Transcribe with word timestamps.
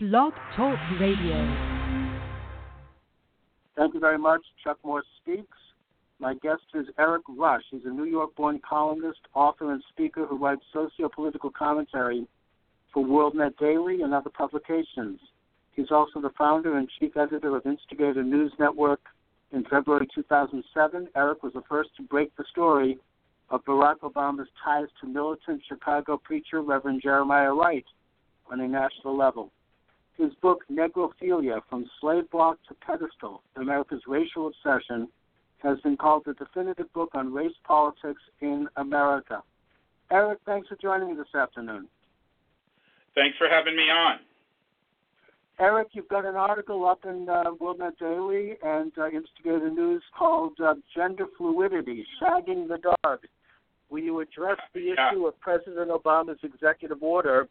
Blog 0.00 0.32
Talk 0.56 0.76
Radio. 0.98 1.38
Thank 3.76 3.94
you 3.94 4.00
very 4.00 4.18
much. 4.18 4.40
Chuck 4.64 4.76
Morse 4.84 5.06
speaks. 5.22 5.56
My 6.18 6.34
guest 6.34 6.64
is 6.74 6.86
Erik 6.98 7.22
Rush. 7.28 7.62
He's 7.70 7.84
a 7.84 7.90
New 7.90 8.02
York 8.02 8.34
born 8.34 8.60
columnist, 8.68 9.20
author, 9.34 9.70
and 9.70 9.80
speaker 9.90 10.26
who 10.26 10.36
writes 10.36 10.62
socio 10.72 11.08
political 11.08 11.48
commentary 11.48 12.26
for 12.92 13.04
WorldNet 13.04 13.56
Daily 13.58 14.02
and 14.02 14.12
other 14.12 14.30
publications. 14.30 15.20
He's 15.70 15.92
also 15.92 16.20
the 16.20 16.32
founder 16.36 16.76
and 16.76 16.88
chief 16.98 17.16
editor 17.16 17.54
of 17.54 17.64
Instigator 17.64 18.24
News 18.24 18.52
Network. 18.58 19.00
In 19.52 19.62
February 19.70 20.08
2007, 20.12 21.06
Erik 21.14 21.44
was 21.44 21.52
the 21.52 21.62
first 21.68 21.90
to 21.98 22.02
break 22.02 22.34
the 22.34 22.44
story 22.50 22.98
of 23.48 23.64
Barack 23.64 24.00
Obama's 24.00 24.48
ties 24.64 24.88
to 25.00 25.06
militant 25.06 25.62
Chicago 25.68 26.16
preacher 26.16 26.62
Reverend 26.62 27.00
Jeremiah 27.00 27.54
Wright 27.54 27.86
on 28.50 28.58
a 28.58 28.66
national 28.66 29.16
level. 29.16 29.52
His 30.16 30.32
book, 30.42 30.62
Negrophilia 30.70 31.60
From 31.68 31.86
Slave 32.00 32.30
Block 32.30 32.58
to 32.68 32.74
Pedestal 32.74 33.42
America's 33.56 34.02
Racial 34.06 34.48
Obsession, 34.48 35.08
has 35.58 35.80
been 35.80 35.96
called 35.96 36.22
the 36.26 36.34
definitive 36.34 36.92
book 36.92 37.10
on 37.14 37.32
race 37.32 37.54
politics 37.64 38.20
in 38.40 38.68
America. 38.76 39.42
Erik, 40.10 40.38
thanks 40.46 40.68
for 40.68 40.76
joining 40.76 41.08
me 41.08 41.14
this 41.14 41.34
afternoon. 41.34 41.88
Thanks 43.14 43.36
for 43.38 43.48
having 43.48 43.74
me 43.74 43.90
on. 43.90 44.18
Erik, 45.58 45.88
you've 45.92 46.08
got 46.08 46.24
an 46.24 46.34
article 46.34 46.84
up 46.84 47.04
in 47.04 47.28
uh, 47.28 47.44
WorldNet 47.60 47.98
Daily 47.98 48.56
and 48.62 48.92
uh, 48.98 49.06
Instigator 49.08 49.70
News 49.70 50.02
called 50.16 50.52
uh, 50.60 50.74
Gender 50.94 51.26
Fluidity 51.38 52.04
Shagging 52.20 52.68
the 52.68 52.78
Dog, 52.78 53.20
where 53.88 54.02
you 54.02 54.20
address 54.20 54.58
the 54.74 54.80
Yeah. 54.80 55.10
issue 55.10 55.26
of 55.26 55.38
President 55.40 55.90
Obama's 55.90 56.40
executive 56.42 57.02
order 57.02 57.48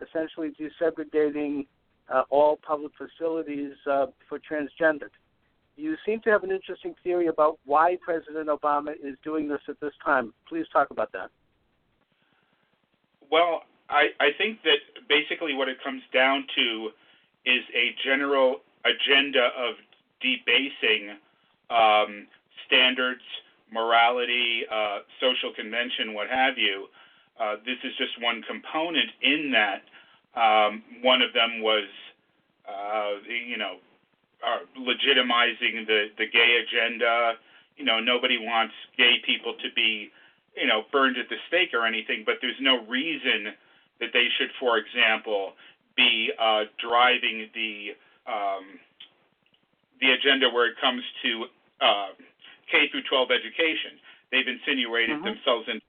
essentially 0.00 0.52
desegregating 0.58 1.66
uh, 2.12 2.22
all 2.30 2.56
public 2.56 2.92
facilities 2.96 3.72
uh, 3.90 4.06
for 4.28 4.38
transgendered. 4.38 5.10
You 5.76 5.96
seem 6.06 6.20
to 6.20 6.30
have 6.30 6.44
an 6.44 6.50
interesting 6.50 6.94
theory 7.02 7.26
about 7.26 7.58
why 7.64 7.96
President 8.00 8.48
Obama 8.48 8.92
is 8.92 9.16
doing 9.24 9.48
this 9.48 9.60
at 9.68 9.80
this 9.80 9.92
time. 10.04 10.32
Please 10.48 10.66
talk 10.72 10.90
about 10.90 11.10
that. 11.12 11.30
Well, 13.30 13.62
I, 13.88 14.08
I 14.20 14.30
think 14.38 14.62
that 14.62 14.78
basically 15.08 15.54
what 15.54 15.68
it 15.68 15.78
comes 15.82 16.02
down 16.12 16.46
to 16.56 16.90
is 17.44 17.62
a 17.74 17.94
general 18.04 18.60
agenda 18.84 19.48
of 19.58 19.74
debasing 20.20 21.16
um, 21.70 22.26
standards, 22.66 23.22
morality, 23.72 24.62
uh, 24.70 25.00
social 25.20 25.52
convention, 25.54 26.14
what 26.14 26.28
have 26.28 26.56
you. 26.56 26.86
Uh, 27.38 27.56
this 27.66 27.78
is 27.82 27.92
just 27.98 28.20
one 28.22 28.42
component 28.48 29.10
in 29.22 29.50
that. 29.52 29.82
Um, 30.36 30.82
one 31.02 31.22
of 31.22 31.32
them 31.32 31.62
was, 31.62 31.86
uh, 32.68 33.22
you 33.28 33.56
know, 33.56 33.76
uh, 34.44 34.58
legitimizing 34.78 35.86
the, 35.86 36.06
the 36.18 36.26
gay 36.26 36.60
agenda. 36.62 37.34
You 37.76 37.84
know, 37.84 38.00
nobody 38.00 38.38
wants 38.38 38.74
gay 38.96 39.16
people 39.24 39.54
to 39.54 39.68
be, 39.74 40.10
you 40.56 40.66
know, 40.66 40.82
burned 40.92 41.16
at 41.18 41.28
the 41.28 41.36
stake 41.48 41.70
or 41.72 41.86
anything, 41.86 42.22
but 42.26 42.36
there's 42.40 42.60
no 42.60 42.84
reason 42.86 43.54
that 44.00 44.10
they 44.12 44.26
should, 44.38 44.50
for 44.58 44.78
example, 44.78 45.52
be 45.96 46.30
uh, 46.38 46.64
driving 46.78 47.48
the 47.54 47.94
um, 48.26 48.78
the 50.00 50.10
agenda 50.10 50.50
where 50.50 50.66
it 50.66 50.74
comes 50.80 51.02
to 51.22 51.44
uh, 51.80 52.08
K 52.70 52.88
through 52.90 53.02
12 53.08 53.30
education. 53.30 53.92
They've 54.32 54.48
insinuated 54.48 55.18
Mhm. 55.20 55.24
themselves 55.24 55.68
into. 55.68 55.84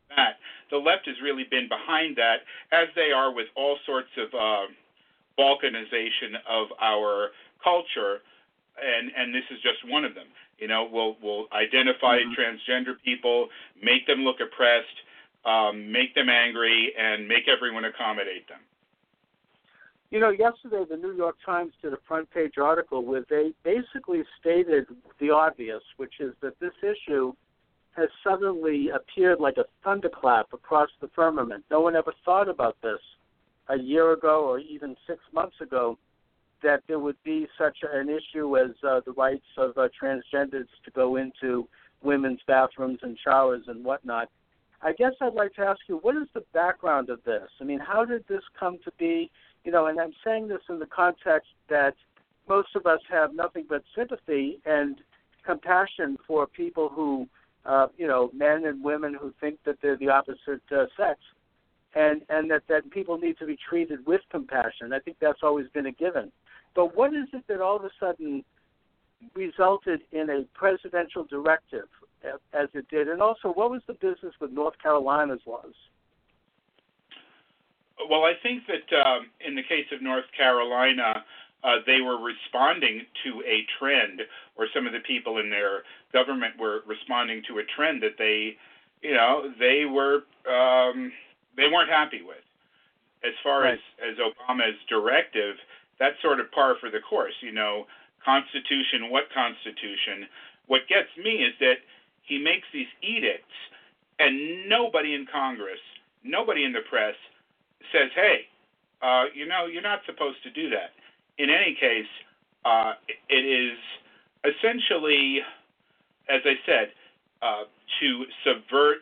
The 0.70 0.78
left 0.78 1.06
has 1.08 1.16
really 1.22 1.44
been 1.44 1.68
behind 1.70 2.16
that, 2.18 2.38
as 2.72 2.88
they 2.96 3.12
are 3.12 3.32
with 3.32 3.48
all 3.56 3.78
sorts 3.86 4.10
of 4.18 4.34
uh, 4.34 4.66
balkanization 5.38 6.36
of 6.48 6.68
our 6.82 7.30
culture, 7.64 8.22
and 8.82 9.12
and 9.16 9.34
this 9.34 9.44
is 9.52 9.62
just 9.62 9.86
one 9.88 10.04
of 10.04 10.16
them. 10.16 10.28
You 10.58 10.68
know, 10.68 10.88
we'll 10.92 11.18
we'll 11.22 11.48
identify 11.52 12.20
Mhm. 12.20 12.36
transgender 12.36 13.02
people, 13.04 13.50
make 13.82 14.08
them 14.08 14.24
look 14.24 14.40
oppressed, 14.40 15.02
um, 15.44 15.92
make 15.92 16.14
them 16.16 16.30
angry, 16.30 16.96
and 16.96 17.28
make 17.28 17.48
everyone 17.48 17.86
accommodate 17.86 18.48
them. 18.48 18.62
You 20.12 20.20
know, 20.20 20.30
yesterday 20.30 20.86
the 20.90 20.98
New 20.98 21.14
York 21.14 21.36
Times 21.46 21.74
did 21.82 21.92
a 21.94 21.98
front 22.08 22.30
page 22.30 22.58
article 22.58 23.04
where 23.04 23.26
they 23.30 23.54
basically 23.64 24.24
stated 24.40 24.88
the 25.20 25.32
obvious, 25.32 25.84
which 25.98 26.20
is 26.20 26.34
that 26.42 26.58
this 26.60 26.74
issue 26.84 27.36
has 27.96 28.10
suddenly 28.24 28.90
appeared 28.90 29.40
like 29.40 29.58
a 29.58 29.66
thunderclap 29.84 30.48
across 30.54 30.90
the 31.02 31.10
firmament. 31.16 31.64
No 31.72 31.82
one 31.82 31.96
ever 31.96 32.14
thought 32.24 32.50
about 32.50 32.78
this 32.82 33.00
a 33.70 33.78
year 33.78 34.14
ago 34.14 34.46
or 34.46 34.60
even 34.60 34.96
six 35.08 35.20
months 35.34 35.56
ago 35.62 35.98
that 36.62 36.82
there 36.88 37.00
would 37.00 37.22
be 37.24 37.48
such 37.58 37.78
an 37.94 38.10
issue 38.10 38.58
as 38.58 38.72
uh, 38.88 39.00
the 39.06 39.12
rights 39.14 39.46
of 39.58 39.78
uh, 39.78 39.88
transgenders 40.02 40.68
to 40.84 40.92
go 40.94 41.16
into 41.16 41.68
women's 42.02 42.40
bathrooms 42.48 43.00
and 43.02 43.18
showers 43.24 43.64
and 43.68 43.84
whatnot. 43.84 44.30
I 44.82 44.94
guess 44.94 45.14
I'd 45.22 45.34
like 45.34 45.54
to 45.56 45.62
ask 45.62 45.80
you, 45.88 45.98
what 45.98 46.16
is 46.16 46.28
the 46.34 46.44
background 46.54 47.10
of 47.10 47.24
this? 47.24 47.50
I 47.60 47.64
mean, 47.64 47.80
how 47.80 48.06
did 48.06 48.26
this 48.28 48.44
come 48.60 48.78
to 48.84 48.92
be? 48.98 49.32
You 49.64 49.72
know, 49.72 49.88
and 49.88 50.00
I'm 50.00 50.14
saying 50.24 50.48
this 50.48 50.62
in 50.70 50.80
the 50.80 50.86
context 50.86 51.50
that 51.70 51.96
most 52.48 52.70
of 52.76 52.86
us 52.86 53.00
have 53.10 53.34
nothing 53.34 53.66
but 53.68 53.84
sympathy 53.96 54.60
and 54.66 54.98
compassion 55.46 56.18
for 56.28 56.46
people 56.46 56.90
who, 56.90 57.28
uh, 57.66 57.88
you 57.98 58.08
know, 58.08 58.30
men 58.34 58.66
and 58.66 58.84
women 58.84 59.16
who 59.20 59.34
think 59.42 59.60
that 59.66 59.78
they're 59.82 59.98
the 59.98 60.10
opposite 60.10 60.62
uh, 60.72 60.86
sex, 60.96 61.20
and 61.96 62.22
and 62.30 62.50
that 62.52 62.64
that 62.68 62.90
people 62.92 63.18
need 63.18 63.38
to 63.40 63.46
be 63.46 63.58
treated 63.70 64.06
with 64.06 64.22
compassion. 64.30 64.94
I 64.94 65.00
think 65.00 65.18
that's 65.20 65.44
always 65.44 65.68
been 65.70 65.88
a 65.88 65.92
given. 65.92 66.32
But 66.76 66.96
what 66.96 67.14
is 67.14 67.28
it 67.34 67.44
that 67.48 67.62
all 67.62 67.78
of 67.78 67.84
a 67.84 67.92
sudden 68.00 68.44
resulted 69.34 70.02
in 70.12 70.30
a 70.30 70.44
presidential 70.54 71.24
directive 71.24 71.88
as 72.54 72.70
it 72.74 72.88
did? 72.90 73.08
And 73.08 73.22
also, 73.22 73.50
what 73.50 73.72
was 73.72 73.82
the 73.88 73.94
business 73.94 74.34
with 74.40 74.52
North 74.52 74.76
Carolina's 74.82 75.42
laws? 75.46 75.74
Well, 78.10 78.24
I 78.24 78.34
think 78.44 78.64
that 78.68 79.06
um, 79.06 79.28
in 79.46 79.56
the 79.56 79.64
case 79.64 79.86
of 79.92 80.02
North 80.02 80.26
Carolina, 80.38 81.24
uh, 81.66 81.78
they 81.88 82.00
were 82.02 82.18
responding 82.22 83.02
to 83.24 83.42
a 83.48 83.66
trend, 83.80 84.22
or 84.56 84.68
some 84.74 84.86
of 84.86 84.94
the 84.94 85.00
people 85.00 85.40
in 85.40 85.50
their 85.50 85.82
government 86.14 86.54
were 86.60 86.82
responding 86.86 87.42
to 87.48 87.58
a 87.58 87.64
trend 87.76 88.04
that 88.04 88.18
they, 88.20 88.56
you 89.02 89.14
know, 89.14 89.52
they 89.60 89.86
were 89.86 90.24
um, 90.48 91.12
they 91.58 91.68
weren't 91.68 91.90
happy 91.90 92.22
with. 92.22 92.44
As 93.24 93.34
far 93.44 93.64
Right. 93.64 93.74
as 93.74 94.12
as 94.12 94.18
Obama's 94.18 94.78
directive, 94.88 95.56
that's 96.00 96.22
sort 96.22 96.40
of 96.40 96.52
par 96.52 96.76
for 96.80 96.92
the 96.92 97.00
course. 97.00 97.34
You 97.42 97.52
know, 97.52 97.88
Constitution, 98.24 99.10
what 99.10 99.26
Constitution? 99.34 100.28
What 100.68 100.88
gets 100.88 101.10
me 101.18 101.44
is 101.44 101.54
that 101.60 101.78
he 102.22 102.38
makes 102.38 102.68
these 102.74 102.88
edicts, 103.02 103.56
and 104.20 104.70
nobody 104.70 105.16
in 105.16 105.26
Congress, 105.26 105.80
nobody 106.24 106.64
in 106.64 106.74
the 106.74 106.82
press 106.82 107.16
says, 107.92 108.12
"Hey, 108.14 108.48
uh, 109.02 109.26
you 109.34 109.48
know, 109.48 109.66
you're 109.66 109.82
not 109.82 110.02
supposed 110.06 110.44
to 110.44 110.52
do 110.52 110.70
that." 110.70 110.92
In 111.38 111.50
any 111.50 111.76
case, 111.80 112.08
uh, 112.64 112.94
it 113.30 113.46
is 113.46 113.78
essentially, 114.44 115.40
as 116.30 116.42
I 116.46 116.56
said, 116.66 116.92
uh, 117.42 117.64
to 118.00 118.26
subvert 118.44 119.00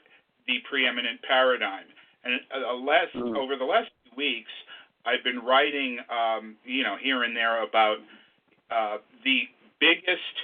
the 0.48 0.60
preeminent 0.70 1.22
paradigm. 1.22 1.86
And 2.24 2.40
uh, 2.54 2.74
less 2.76 3.10
Mm. 3.14 3.38
over 3.38 3.56
the 3.56 3.66
last 3.66 3.90
few 4.04 4.14
weeks, 4.16 4.52
I've 5.06 5.24
been 5.24 5.40
writing, 5.40 6.00
um, 6.10 6.56
you 6.66 6.84
know, 6.84 6.96
here 6.98 7.24
and 7.24 7.36
there 7.36 7.64
about 7.64 7.98
uh, 8.72 8.98
the 9.24 9.48
biggest 9.80 10.36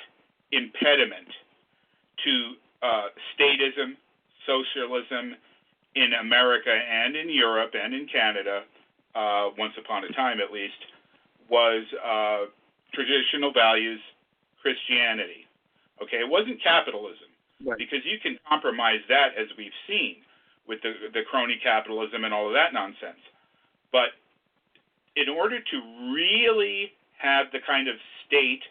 impediment 0.52 1.28
to 2.24 2.54
uh, 2.84 3.08
statism, 3.34 3.96
socialism 4.46 5.36
in 5.96 6.14
America 6.14 6.72
and 6.72 7.16
in 7.16 7.30
Europe 7.30 7.74
and 7.74 7.94
in 7.94 8.08
Canada, 8.08 8.64
uh, 9.16 9.50
once 9.58 9.74
upon 9.78 10.04
a 10.04 10.10
time 10.10 10.40
at 10.40 10.52
least, 10.52 10.76
was 11.50 11.84
uh, 12.04 12.46
traditional 12.94 13.52
values, 13.54 14.00
Christianity. 14.62 15.46
Okay, 16.02 16.18
it 16.18 16.30
wasn't 16.30 16.62
capitalism 16.64 17.28
Right. 17.66 17.78
because 17.78 18.00
you 18.06 18.20
can 18.24 18.40
compromise 18.48 19.02
that 19.10 19.36
as 19.38 19.48
we've 19.58 19.76
seen 19.86 20.18
with 20.68 20.82
the 20.82 20.94
the 21.14 21.24
crony 21.30 21.60
capitalism 21.62 22.24
and 22.24 22.34
all 22.34 22.48
of 22.48 22.54
that 22.54 22.72
nonsense. 22.74 23.20
But 23.92 24.16
in 25.18 25.28
order 25.28 25.60
to 25.60 25.78
really 26.14 26.94
have 27.18 27.48
the 27.52 27.60
kind 27.68 27.90
of 27.90 27.96
state 28.26 28.62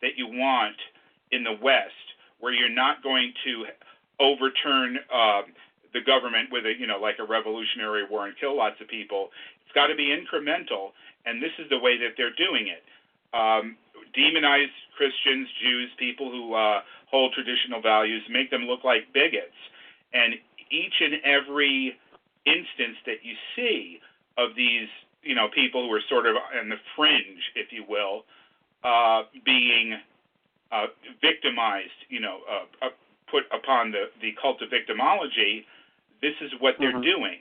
that 0.00 0.16
you 0.16 0.28
want 0.28 0.76
in 1.32 1.42
the 1.42 1.58
West, 1.60 2.06
where 2.38 2.52
you're 2.52 2.68
not 2.68 3.02
going 3.02 3.32
to 3.44 3.64
overturn 4.20 4.98
uh, 5.12 5.42
the 5.92 6.00
government 6.06 6.50
with 6.52 6.66
a 6.66 6.72
you 6.78 6.86
know 6.86 7.00
like 7.00 7.16
a 7.18 7.24
revolutionary 7.24 8.04
war 8.08 8.26
and 8.26 8.36
kill 8.38 8.56
lots 8.56 8.80
of 8.80 8.86
people. 8.86 9.30
It's 9.64 9.74
got 9.74 9.88
to 9.88 9.96
be 9.96 10.14
incremental, 10.14 10.92
and 11.26 11.42
this 11.42 11.52
is 11.58 11.68
the 11.70 11.78
way 11.78 11.98
that 11.98 12.14
they're 12.16 12.34
doing 12.34 12.68
it. 12.68 12.84
Um, 13.34 13.76
demonize 14.16 14.72
Christians, 14.96 15.48
Jews, 15.60 15.90
people 15.98 16.30
who 16.30 16.54
uh, 16.54 16.80
hold 17.10 17.34
traditional 17.34 17.82
values, 17.82 18.22
make 18.30 18.50
them 18.50 18.62
look 18.62 18.84
like 18.84 19.12
bigots, 19.12 19.58
and 20.14 20.34
each 20.70 20.94
and 21.00 21.14
every 21.24 21.98
instance 22.46 22.96
that 23.04 23.22
you 23.22 23.34
see 23.54 24.00
of 24.38 24.54
these 24.56 24.88
you 25.22 25.34
know 25.34 25.48
people 25.52 25.86
who 25.86 25.92
are 25.92 26.02
sort 26.08 26.26
of 26.26 26.36
on 26.36 26.68
the 26.68 26.76
fringe, 26.94 27.42
if 27.54 27.72
you 27.72 27.84
will, 27.88 28.24
uh, 28.84 29.22
being 29.44 29.98
uh, 30.72 30.86
victimized, 31.20 31.98
you 32.08 32.20
know, 32.20 32.40
uh, 32.50 32.86
uh, 32.86 32.90
put 33.30 33.44
upon 33.52 33.90
the, 33.90 34.10
the 34.20 34.34
cult 34.40 34.62
of 34.62 34.70
victimology, 34.70 35.64
this 36.22 36.34
is 36.40 36.50
what 36.60 36.74
they're 36.78 36.92
mm-hmm. 36.92 37.02
doing. 37.02 37.38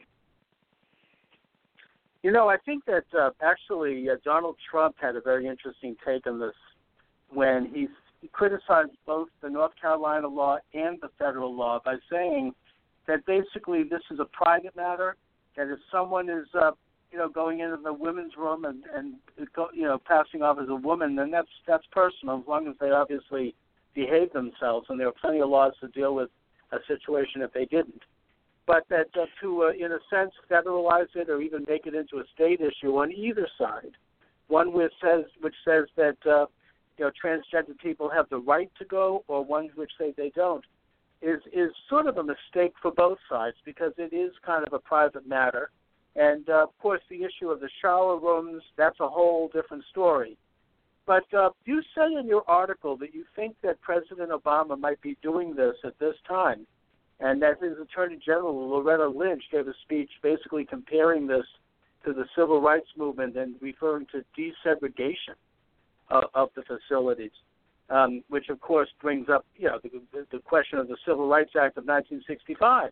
You 2.26 2.32
know, 2.32 2.50
I 2.50 2.58
think 2.58 2.86
that 2.86 3.04
uh, 3.16 3.30
actually 3.40 4.10
uh, 4.10 4.16
Donald 4.26 4.56
Trump 4.72 4.96
had 5.00 5.16
a 5.16 5.22
very 5.22 5.46
interesting 5.46 5.96
take 6.04 6.26
on 6.26 6.40
this 6.40 6.56
when 7.30 7.70
he, 7.72 7.88
he 8.20 8.30
criticized 8.30 8.98
both 9.06 9.28
the 9.44 9.50
North 9.52 9.74
Carolina 9.80 10.28
law 10.28 10.58
and 10.74 10.98
the 11.04 11.10
federal 11.20 11.56
law 11.56 11.80
by 11.86 11.98
saying 12.12 12.52
that 13.08 13.24
basically 13.28 13.84
this 13.84 14.02
is 14.10 14.20
a 14.20 14.26
private 14.26 14.76
matter, 14.76 15.18
that 15.56 15.68
if 15.72 15.78
someone 15.92 16.28
is 16.28 16.48
uh, 16.60 16.72
you 17.12 17.20
know, 17.20 17.30
going 17.30 17.60
into 17.60 17.78
the 17.78 17.94
women's 17.94 18.34
room 18.36 18.66
and 18.66 18.86
and 18.96 19.18
go, 19.56 19.68
you 19.72 19.84
know, 19.84 20.00
passing 20.00 20.42
off 20.42 20.58
as 20.60 20.70
a 20.70 20.76
woman, 20.76 21.16
then 21.16 21.30
that's 21.30 21.48
that's 21.68 21.86
personal 21.92 22.40
as 22.40 22.48
long 22.48 22.68
as 22.68 22.74
they 22.82 22.90
obviously 22.90 23.54
behave 23.94 24.34
themselves. 24.34 24.88
And 24.90 25.00
there 25.00 25.10
are 25.10 25.14
plenty 25.22 25.42
of 25.42 25.50
laws 25.50 25.74
to 25.80 25.90
deal 25.90 26.16
with 26.16 26.32
a 26.72 26.78
situation 26.88 27.44
if 27.44 27.54
they 27.54 27.66
didn't. 27.66 28.02
But 28.68 28.84
that 28.90 29.08
uh, 29.16 29.26
to, 29.42 29.64
uh, 29.66 29.72
in 29.72 29.92
a 29.92 30.00
sense, 30.10 30.32
federalize 30.50 31.08
it 31.16 31.30
or 31.30 31.42
even 31.42 31.66
make 31.68 31.86
it 31.86 31.94
into 31.94 32.18
a 32.18 32.24
state 32.34 32.62
issue 32.62 32.98
on 32.98 33.12
either 33.12 33.48
side, 33.60 33.92
one 34.48 34.74
which 34.74 34.94
says 35.02 35.26
which 35.42 35.56
says 35.64 35.86
that 35.96 36.18
uh, 36.26 36.48
you 36.98 37.06
know 37.06 37.12
transgender 37.24 37.78
people 37.78 38.10
have 38.10 38.28
the 38.30 38.40
right 38.40 38.72
to 38.80 38.86
go, 38.86 39.24
or 39.28 39.44
ones 39.44 39.72
which 39.76 39.92
say 40.00 40.14
they 40.18 40.32
don't, 40.36 40.66
is 41.22 41.42
is 41.54 41.72
sort 41.90 42.08
of 42.08 42.18
a 42.18 42.24
mistake 42.24 42.74
for 42.82 42.92
both 42.92 43.20
sides 43.30 43.58
because 43.66 43.94
it 43.98 44.14
is 44.14 44.32
kind 44.44 44.66
of 44.66 44.74
a 44.74 44.80
private 44.80 45.28
matter. 45.28 45.70
And 46.16 46.50
uh, 46.50 46.64
of 46.64 46.78
course, 46.80 47.02
the 47.10 47.24
issue 47.24 47.50
of 47.50 47.60
the 47.60 47.70
shower 47.82 48.18
rooms, 48.18 48.64
that's 48.78 49.00
a 49.00 49.08
whole 49.08 49.50
different 49.54 49.84
story. 49.92 50.38
But 51.06 51.32
uh, 51.34 51.50
you 51.66 51.82
say 51.96 52.14
in 52.20 52.26
your 52.28 52.44
article 52.48 52.98
that 52.98 53.14
you 53.14 53.26
think 53.36 53.56
that 53.62 53.80
President 53.82 54.32
Obama 54.32 54.80
might 54.80 55.00
be 55.02 55.18
doing 55.22 55.54
this 55.56 55.76
at 55.84 56.00
this 56.00 56.16
time, 56.28 56.66
and 57.20 57.42
that 57.42 57.62
his 57.62 57.78
Attorney 57.82 58.20
General, 58.24 58.70
Loretta 58.70 59.08
Lynch, 59.08 59.44
gave 59.52 59.68
a 59.68 59.74
speech 59.84 60.10
basically 60.22 60.66
comparing 60.66 61.28
this 61.28 61.46
to 62.06 62.14
the 62.14 62.26
civil 62.38 62.62
rights 62.62 62.88
movement 62.98 63.38
and 63.38 63.56
referring 63.62 64.06
to 64.12 64.24
desegregation 64.38 65.36
of, 66.10 66.26
of 66.34 66.50
the 66.56 66.64
facilities, 66.64 67.32
um, 67.90 68.24
which 68.30 68.50
of 68.50 68.60
course 68.62 68.90
brings 69.02 69.30
up 69.30 69.46
you 69.56 69.68
know 69.68 69.80
the, 69.82 70.26
the 70.32 70.40
question 70.40 70.78
of 70.78 70.88
the 70.88 70.98
Civil 71.06 71.28
Rights 71.28 71.52
Act 71.56 71.78
of 71.78 71.86
1965. 71.86 72.92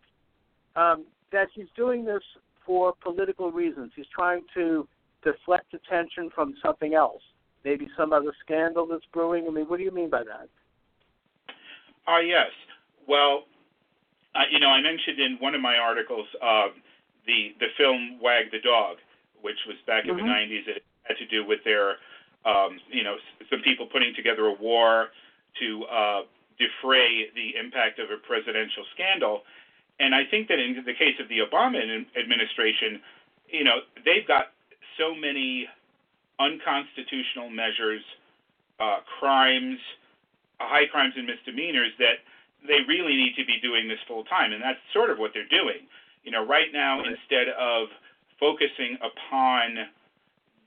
Um, 0.75 1.05
that 1.31 1.47
he's 1.53 1.67
doing 1.75 2.05
this 2.05 2.23
for 2.65 2.93
political 3.03 3.51
reasons. 3.51 3.91
He's 3.95 4.05
trying 4.15 4.41
to 4.55 4.87
deflect 5.23 5.73
attention 5.73 6.29
from 6.33 6.55
something 6.63 6.93
else, 6.93 7.21
maybe 7.63 7.87
some 7.97 8.13
other 8.13 8.33
scandal 8.43 8.87
that's 8.87 9.05
brewing. 9.13 9.45
I 9.47 9.51
mean, 9.51 9.65
what 9.65 9.77
do 9.77 9.83
you 9.83 9.91
mean 9.91 10.09
by 10.09 10.23
that? 10.23 10.49
Ah, 12.07 12.15
uh, 12.15 12.19
yes. 12.19 12.49
Well, 13.07 13.43
uh, 14.35 14.43
you 14.49 14.59
know, 14.59 14.69
I 14.69 14.81
mentioned 14.81 15.19
in 15.19 15.37
one 15.39 15.55
of 15.55 15.61
my 15.61 15.77
articles 15.77 16.27
uh, 16.41 16.69
the 17.25 17.55
the 17.59 17.67
film 17.77 18.19
Wag 18.21 18.51
the 18.51 18.59
Dog, 18.59 18.97
which 19.41 19.57
was 19.67 19.77
back 19.85 20.05
mm-hmm. 20.05 20.17
in 20.19 20.25
the 20.25 20.31
'90s. 20.31 20.61
Mm-hmm. 20.61 20.69
It 20.77 20.83
had 21.03 21.17
to 21.17 21.27
do 21.27 21.45
with 21.45 21.59
their, 21.63 21.97
um, 22.45 22.79
you 22.89 23.03
know, 23.03 23.17
some 23.49 23.61
people 23.61 23.85
putting 23.85 24.13
together 24.15 24.45
a 24.45 24.53
war 24.53 25.09
to 25.59 25.85
uh, 25.85 26.21
defray 26.57 27.29
the 27.35 27.55
impact 27.59 27.99
of 27.99 28.09
a 28.09 28.17
presidential 28.17 28.83
scandal. 28.93 29.43
And 29.99 30.15
I 30.15 30.25
think 30.25 30.47
that 30.47 30.59
in 30.59 30.81
the 30.85 30.93
case 30.93 31.19
of 31.21 31.29
the 31.29 31.39
Obama 31.39 31.77
administration, 32.17 32.99
you 33.47 33.63
know, 33.63 33.85
they've 34.03 34.27
got 34.27 34.51
so 34.97 35.13
many 35.13 35.67
unconstitutional 36.39 37.49
measures, 37.49 38.01
uh, 38.79 38.99
crimes, 39.19 39.77
high 40.59 40.87
crimes 40.87 41.13
and 41.15 41.27
misdemeanors 41.27 41.91
that 41.99 42.25
they 42.67 42.79
really 42.87 43.15
need 43.15 43.35
to 43.35 43.45
be 43.45 43.59
doing 43.61 43.87
this 43.87 43.99
full 44.07 44.23
time, 44.25 44.53
and 44.53 44.61
that's 44.61 44.79
sort 44.93 45.09
of 45.09 45.19
what 45.19 45.31
they're 45.33 45.49
doing. 45.49 45.87
You 46.23 46.31
know, 46.31 46.45
right 46.45 46.71
now 46.71 46.99
right. 46.99 47.11
instead 47.11 47.49
of 47.59 47.87
focusing 48.39 48.97
upon 49.03 49.87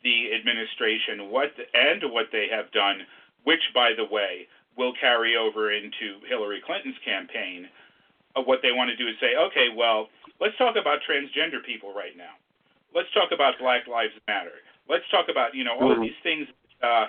the 0.05 0.33
administration, 0.35 1.31
what 1.31 1.53
the, 1.57 1.65
and 1.73 2.13
what 2.13 2.27
they 2.31 2.47
have 2.51 2.71
done, 2.73 3.01
which, 3.45 3.63
by 3.75 3.93
the 3.97 4.05
way, 4.05 4.47
will 4.77 4.93
carry 5.01 5.37
over 5.37 5.73
into 5.73 6.21
Hillary 6.29 6.63
Clinton's 6.65 7.01
campaign 7.05 7.69
what 8.45 8.61
they 8.61 8.73
want 8.73 8.91
to 8.91 8.97
do 8.97 9.09
is 9.09 9.17
say, 9.21 9.33
okay, 9.49 9.69
well, 9.75 10.09
let's 10.41 10.57
talk 10.59 10.77
about 10.77 11.01
transgender 11.09 11.65
people 11.65 11.95
right 11.95 12.17
now. 12.17 12.37
Let's 12.95 13.09
talk 13.15 13.33
about 13.33 13.55
Black 13.59 13.87
Lives 13.89 14.13
Matter. 14.29 14.61
Let's 14.89 15.05
talk 15.11 15.27
about 15.31 15.55
you 15.55 15.65
know 15.65 15.75
all 15.79 15.91
of 15.91 15.99
mm-hmm. 15.99 16.03
these 16.03 16.21
things 16.23 16.47
uh, 16.83 17.07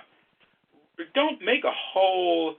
don't 1.14 1.42
make 1.44 1.64
a 1.64 1.72
whole 1.72 2.56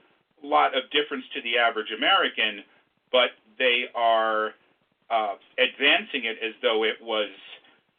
lot 0.47 0.77
of 0.77 0.89
difference 0.91 1.25
to 1.33 1.41
the 1.41 1.57
average 1.57 1.91
American, 1.95 2.63
but 3.11 3.31
they 3.57 3.85
are 3.95 4.51
uh, 5.09 5.35
advancing 5.57 6.25
it 6.25 6.37
as 6.43 6.53
though 6.61 6.83
it 6.83 6.95
was, 7.01 7.29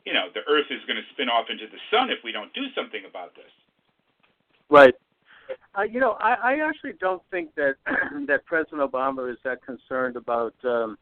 you 0.05 0.13
know, 0.13 0.29
the 0.33 0.41
Earth 0.49 0.67
is 0.71 0.81
going 0.87 0.97
to 0.97 1.09
spin 1.13 1.29
off 1.29 1.47
into 1.51 1.67
the 1.67 1.79
sun 1.91 2.11
if 2.11 2.19
we 2.25 2.33
don't 2.33 2.53
do 2.55 2.67
something 2.75 3.03
about 3.09 3.35
this. 3.35 3.51
Right. 4.69 4.95
Uh, 5.77 5.83
you 5.83 6.01
know, 6.01 6.17
I, 6.21 6.35
I 6.35 6.69
actually 6.69 6.95
don't 7.01 7.23
think 7.31 7.55
that 7.57 7.75
that 8.27 8.45
President 8.47 8.81
Obama 8.81 9.31
is 9.31 9.39
that 9.45 9.65
concerned 9.65 10.17
about 10.17 10.55
um, 10.65 10.97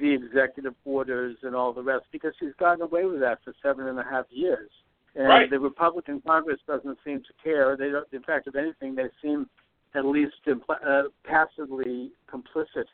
the 0.00 0.12
executive 0.12 0.74
orders 0.84 1.36
and 1.42 1.54
all 1.54 1.72
the 1.72 1.82
rest 1.82 2.04
because 2.12 2.32
he's 2.40 2.52
gotten 2.58 2.82
away 2.82 3.04
with 3.04 3.20
that 3.20 3.38
for 3.44 3.54
seven 3.62 3.86
and 3.86 3.98
a 3.98 4.04
half 4.04 4.26
years. 4.30 4.70
And 5.14 5.26
right. 5.28 5.50
the 5.50 5.58
Republican 5.58 6.20
Congress 6.24 6.60
doesn't 6.66 6.98
seem 7.04 7.20
to 7.20 7.32
care. 7.42 7.76
They 7.76 7.90
don't. 7.90 8.06
In 8.12 8.22
fact, 8.22 8.46
if 8.46 8.54
anything, 8.54 8.94
they 8.94 9.08
seem 9.22 9.48
at 9.94 10.04
least 10.04 10.34
impl- 10.46 10.86
uh, 10.86 11.08
passively 11.24 12.12
complicit 12.32 12.86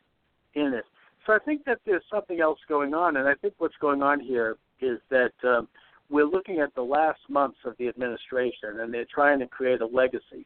in 0.53 0.73
it. 0.73 0.85
So 1.25 1.33
I 1.33 1.39
think 1.39 1.65
that 1.65 1.79
there's 1.85 2.03
something 2.11 2.39
else 2.39 2.59
going 2.69 2.93
on, 2.93 3.17
and 3.17 3.27
I 3.27 3.33
think 3.35 3.55
what's 3.57 3.75
going 3.81 4.03
on 4.03 4.19
here 4.19 4.57
is 4.79 4.99
that 5.09 5.33
um, 5.43 5.67
we're 6.09 6.25
looking 6.25 6.59
at 6.59 6.73
the 6.75 6.83
last 6.83 7.19
months 7.29 7.57
of 7.65 7.75
the 7.77 7.87
administration, 7.87 8.79
and 8.79 8.93
they're 8.93 9.07
trying 9.13 9.39
to 9.39 9.47
create 9.47 9.81
a 9.81 9.87
legacy. 9.87 10.45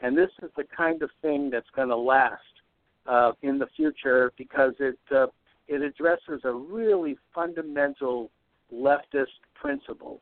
And 0.00 0.16
this 0.16 0.30
is 0.42 0.50
the 0.56 0.64
kind 0.74 1.02
of 1.02 1.10
thing 1.20 1.50
that's 1.50 1.68
going 1.74 1.88
to 1.88 1.96
last 1.96 2.42
uh, 3.06 3.32
in 3.42 3.58
the 3.58 3.66
future 3.76 4.32
because 4.36 4.72
it 4.78 4.98
uh, 5.14 5.26
it 5.68 5.82
addresses 5.82 6.40
a 6.44 6.52
really 6.52 7.16
fundamental 7.34 8.30
leftist 8.72 9.38
principle. 9.54 10.20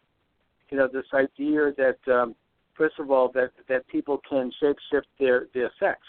You 0.70 0.78
know, 0.78 0.88
this 0.92 1.06
idea 1.14 1.73
that 1.76 2.12
um, 2.12 2.35
first 2.78 2.99
of 2.99 3.11
all 3.11 3.30
that 3.32 3.50
that 3.68 3.87
people 3.88 4.23
can 4.28 4.50
shapeshift 4.62 5.11
their 5.18 5.49
their 5.52 5.70
sex. 5.78 6.00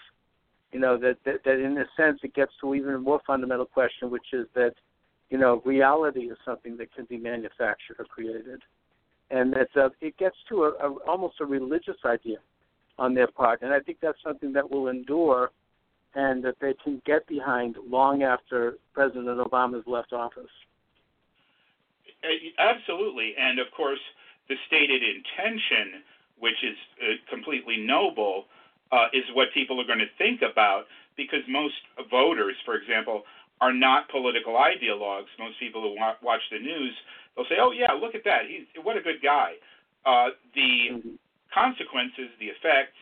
You 0.72 0.80
know 0.80 0.98
that, 0.98 1.18
that 1.26 1.44
that 1.44 1.60
in 1.60 1.78
a 1.78 1.86
sense 1.98 2.20
it 2.24 2.34
gets 2.34 2.52
to 2.62 2.76
even 2.76 2.94
a 2.94 3.00
more 3.00 3.20
fundamental 3.28 3.66
question, 3.66 4.10
which 4.12 4.28
is 4.32 4.46
that 4.54 4.76
you 5.30 5.38
know 5.38 5.62
reality 5.66 6.30
is 6.30 6.38
something 6.46 6.78
that 6.78 6.94
can 6.94 7.06
be 7.06 7.18
manufactured 7.18 7.98
or 7.98 8.06
created, 8.06 8.62
and 9.32 9.52
that 9.54 9.70
uh, 9.76 9.90
it 10.00 10.16
gets 10.18 10.38
to 10.48 10.66
a, 10.66 10.70
a 10.70 10.94
almost 11.08 11.42
a 11.42 11.46
religious 11.46 11.98
idea 12.06 12.38
on 13.00 13.14
their 13.14 13.28
part. 13.28 13.62
And 13.64 13.74
I 13.74 13.80
think 13.80 13.98
that's 14.02 14.22
something 14.24 14.54
that 14.54 14.70
will 14.70 14.88
endure 14.90 15.52
and 16.16 16.44
that 16.44 16.56
they 16.60 16.74
can 16.84 17.02
get 17.06 17.26
behind 17.28 17.76
long 17.88 18.24
after 18.24 18.78
President 18.94 19.28
Obama's 19.28 19.86
left 19.86 20.12
office. 20.12 20.50
Uh, 22.24 22.28
absolutely. 22.58 23.36
And 23.40 23.60
of 23.60 23.68
course, 23.76 24.00
the 24.50 24.56
stated 24.68 25.02
intention, 25.04 26.02
which 26.40 26.64
is 26.64 26.76
uh, 27.02 27.16
completely 27.30 27.78
noble, 27.78 28.46
uh, 28.92 29.08
is 29.14 29.24
what 29.34 29.48
people 29.54 29.80
are 29.80 29.86
going 29.86 30.00
to 30.00 30.12
think 30.18 30.42
about 30.42 30.86
because 31.16 31.40
most 31.48 31.76
voters, 32.10 32.56
for 32.66 32.76
example, 32.76 33.24
are 33.62 33.74
not 33.74 34.10
political 34.10 34.54
ideologues. 34.54 35.28
Most 35.38 35.60
people 35.60 35.82
who 35.82 35.96
watch 36.24 36.42
the 36.52 36.60
news, 36.60 36.96
they'll 37.36 37.46
say, 37.46 37.60
"Oh 37.60 37.72
yeah, 37.72 37.92
look 37.92 38.16
at 38.16 38.24
that! 38.24 38.48
He's 38.48 38.66
what 38.84 38.96
a 38.98 39.02
good 39.02 39.22
guy." 39.22 39.54
Uh, 40.06 40.30
the 40.56 40.96
mm-hmm 40.96 41.16
consequences, 41.54 42.30
the 42.40 42.48
effects, 42.54 42.98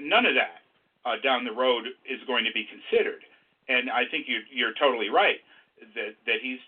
none 0.00 0.26
of 0.26 0.34
that 0.34 0.64
uh, 1.04 1.20
down 1.22 1.44
the 1.44 1.52
road 1.52 1.86
is 2.08 2.20
going 2.26 2.44
to 2.44 2.52
be 2.52 2.66
considered. 2.66 3.22
And 3.68 3.90
I 3.90 4.04
think 4.10 4.26
you're, 4.26 4.46
you're 4.50 4.74
totally 4.74 5.08
right 5.08 5.40
that 5.94 6.14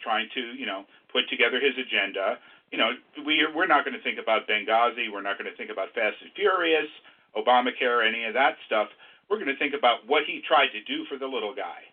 trying 0.04 0.28
to 0.36 0.40
you 0.60 0.66
know 0.66 0.84
put 1.10 1.24
together 1.32 1.56
his 1.58 1.72
agenda. 1.80 2.36
you 2.70 2.78
know, 2.78 2.90
we 3.24 3.46
we're 3.54 3.66
not 3.66 3.84
going 3.84 3.96
to 3.96 4.02
think 4.02 4.18
about 4.20 4.46
Benghazi. 4.46 5.08
We're 5.10 5.22
not 5.22 5.38
going 5.38 5.50
to 5.50 5.56
think 5.56 5.70
about 5.70 5.88
Fast 5.94 6.16
and 6.20 6.30
Furious, 6.36 6.90
Obamacare, 7.34 8.06
any 8.06 8.24
of 8.24 8.34
that 8.34 8.56
stuff. 8.66 8.88
We're 9.30 9.40
going 9.40 9.48
to 9.48 9.56
think 9.56 9.74
about 9.78 10.06
what 10.06 10.24
he 10.26 10.42
tried 10.46 10.68
to 10.76 10.82
do 10.84 11.04
for 11.08 11.16
the 11.16 11.26
little 11.26 11.54
guy. 11.54 11.88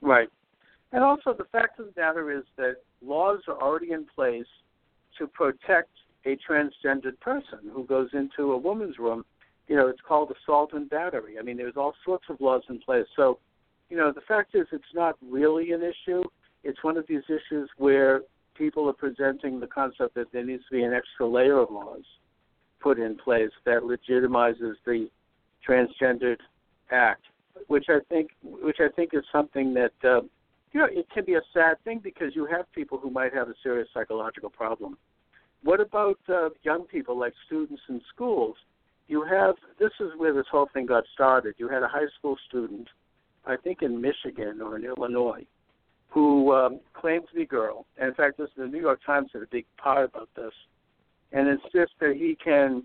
Right. 0.00 0.28
And 0.92 1.02
also, 1.02 1.34
the 1.36 1.44
fact 1.50 1.80
of 1.80 1.86
the 1.86 2.00
matter 2.00 2.30
is 2.30 2.44
that 2.56 2.76
laws 3.04 3.40
are 3.48 3.60
already 3.60 3.92
in 3.92 4.06
place 4.14 4.46
to 5.18 5.26
protect 5.26 5.90
a 6.24 6.38
transgendered 6.48 7.18
person 7.20 7.58
who 7.72 7.84
goes 7.84 8.08
into 8.12 8.52
a 8.52 8.56
woman's 8.56 8.98
room. 8.98 9.24
You 9.66 9.76
know, 9.76 9.88
it's 9.88 10.00
called 10.06 10.32
assault 10.32 10.72
and 10.72 10.88
battery. 10.88 11.36
I 11.38 11.42
mean, 11.42 11.56
there's 11.56 11.76
all 11.76 11.94
sorts 12.04 12.26
of 12.28 12.40
laws 12.40 12.62
in 12.68 12.78
place. 12.80 13.06
So, 13.16 13.38
you 13.90 13.96
know, 13.96 14.12
the 14.12 14.20
fact 14.22 14.54
is, 14.54 14.66
it's 14.72 14.94
not 14.94 15.16
really 15.20 15.72
an 15.72 15.82
issue. 15.82 16.22
It's 16.64 16.82
one 16.82 16.96
of 16.96 17.06
these 17.06 17.22
issues 17.28 17.68
where 17.76 18.22
people 18.54 18.88
are 18.88 18.94
presenting 18.94 19.60
the 19.60 19.66
concept 19.66 20.14
that 20.14 20.32
there 20.32 20.44
needs 20.44 20.62
to 20.70 20.76
be 20.76 20.82
an 20.82 20.92
extra 20.92 21.26
layer 21.26 21.58
of 21.58 21.70
laws 21.70 22.04
put 22.80 22.98
in 22.98 23.16
place 23.16 23.50
that 23.64 23.82
legitimizes 23.82 24.74
the 24.84 25.08
transgendered 25.66 26.38
act, 26.90 27.22
which 27.68 27.86
I 27.88 27.98
think, 28.08 28.30
which 28.42 28.78
I 28.80 28.88
think 28.94 29.10
is 29.12 29.24
something 29.30 29.74
that. 29.74 29.92
Uh, 30.02 30.22
you 30.72 30.80
know, 30.80 30.88
it 30.90 31.08
can 31.14 31.24
be 31.24 31.34
a 31.34 31.40
sad 31.52 31.76
thing 31.84 32.00
because 32.02 32.34
you 32.34 32.46
have 32.46 32.70
people 32.72 32.98
who 32.98 33.08
might 33.08 33.32
have 33.32 33.48
a 33.48 33.54
serious 33.62 33.86
psychological 33.94 34.50
problem. 34.50 34.98
What 35.62 35.80
about 35.80 36.18
uh, 36.28 36.48
young 36.64 36.82
people, 36.82 37.16
like 37.16 37.32
students 37.46 37.80
in 37.88 38.00
schools? 38.12 38.56
You 39.06 39.22
have 39.22 39.54
this 39.78 39.92
is 40.00 40.10
where 40.16 40.34
this 40.34 40.46
whole 40.50 40.68
thing 40.74 40.86
got 40.86 41.04
started. 41.14 41.54
You 41.58 41.68
had 41.68 41.84
a 41.84 41.88
high 41.88 42.08
school 42.18 42.36
student, 42.48 42.88
I 43.46 43.56
think 43.56 43.82
in 43.82 44.00
Michigan 44.00 44.60
or 44.60 44.76
in 44.76 44.84
Illinois, 44.84 45.46
who 46.14 46.52
um, 46.52 46.80
claimed 46.94 47.24
to 47.28 47.34
be 47.34 47.42
a 47.42 47.46
girl. 47.46 47.86
And 47.98 48.08
in 48.08 48.14
fact, 48.14 48.38
this 48.38 48.48
the 48.56 48.66
New 48.66 48.80
York 48.80 49.00
Times 49.04 49.30
did 49.32 49.42
a 49.42 49.46
big 49.50 49.66
part 49.76 50.08
about 50.14 50.28
this. 50.36 50.52
And 51.32 51.58
just 51.72 51.92
that 52.00 52.14
he 52.14 52.38
can, 52.42 52.84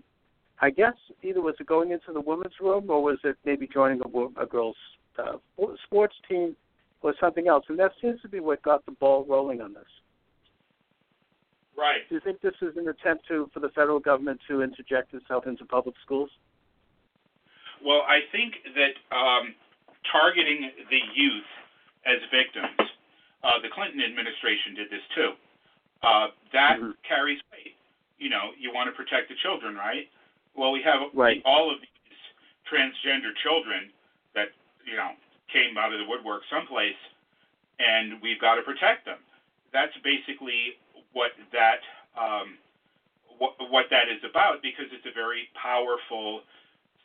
I 0.60 0.70
guess, 0.70 0.94
either 1.22 1.40
was 1.40 1.54
it 1.60 1.66
going 1.66 1.92
into 1.92 2.12
the 2.12 2.20
women's 2.20 2.54
room 2.60 2.90
or 2.90 3.00
was 3.00 3.18
it 3.22 3.36
maybe 3.44 3.68
joining 3.72 4.00
a, 4.00 4.42
a 4.42 4.46
girls' 4.46 4.74
uh, 5.16 5.36
sports 5.84 6.16
team 6.28 6.56
or 7.02 7.14
something 7.20 7.46
else. 7.46 7.64
And 7.68 7.78
that 7.78 7.92
seems 8.02 8.20
to 8.22 8.28
be 8.28 8.40
what 8.40 8.60
got 8.62 8.84
the 8.84 8.92
ball 8.92 9.24
rolling 9.28 9.60
on 9.60 9.74
this. 9.74 9.84
Right. 11.78 12.00
Do 12.08 12.16
you 12.16 12.20
think 12.20 12.40
this 12.40 12.54
is 12.60 12.76
an 12.76 12.88
attempt 12.88 13.28
to 13.28 13.48
for 13.54 13.60
the 13.60 13.70
federal 13.70 14.00
government 14.00 14.40
to 14.48 14.62
interject 14.62 15.14
itself 15.14 15.46
into 15.46 15.64
public 15.64 15.94
schools? 16.04 16.30
Well, 17.84 18.02
I 18.06 18.20
think 18.32 18.54
that 18.74 19.16
um, 19.16 19.54
targeting 20.12 20.70
the 20.90 21.00
youth 21.14 21.50
as 22.04 22.18
victims, 22.28 22.90
uh, 23.42 23.58
the 23.62 23.68
Clinton 23.72 24.00
administration 24.04 24.74
did 24.76 24.88
this 24.90 25.04
too. 25.14 25.32
Uh, 26.02 26.28
that 26.52 26.80
mm-hmm. 26.80 26.96
carries 27.06 27.40
weight. 27.52 27.76
You 28.18 28.28
know, 28.28 28.52
you 28.60 28.72
want 28.72 28.88
to 28.88 28.94
protect 28.96 29.28
the 29.28 29.36
children, 29.40 29.76
right? 29.76 30.08
Well, 30.56 30.72
we 30.72 30.82
have 30.84 31.08
right. 31.14 31.40
all 31.44 31.72
of 31.72 31.80
these 31.80 32.20
transgender 32.68 33.32
children 33.42 33.88
that 34.34 34.52
you 34.84 34.96
know 34.96 35.16
came 35.52 35.76
out 35.76 35.92
of 35.92 35.98
the 35.98 36.08
woodwork 36.08 36.42
someplace, 36.52 36.98
and 37.80 38.20
we've 38.20 38.40
got 38.40 38.56
to 38.56 38.62
protect 38.62 39.04
them. 39.04 39.18
That's 39.72 39.94
basically 40.04 40.76
what 41.12 41.32
that 41.52 41.80
um, 42.18 42.60
what, 43.40 43.56
what 43.72 43.86
that 43.90 44.12
is 44.12 44.20
about 44.20 44.60
because 44.60 44.86
it's 44.92 45.06
a 45.08 45.14
very 45.16 45.48
powerful 45.56 46.44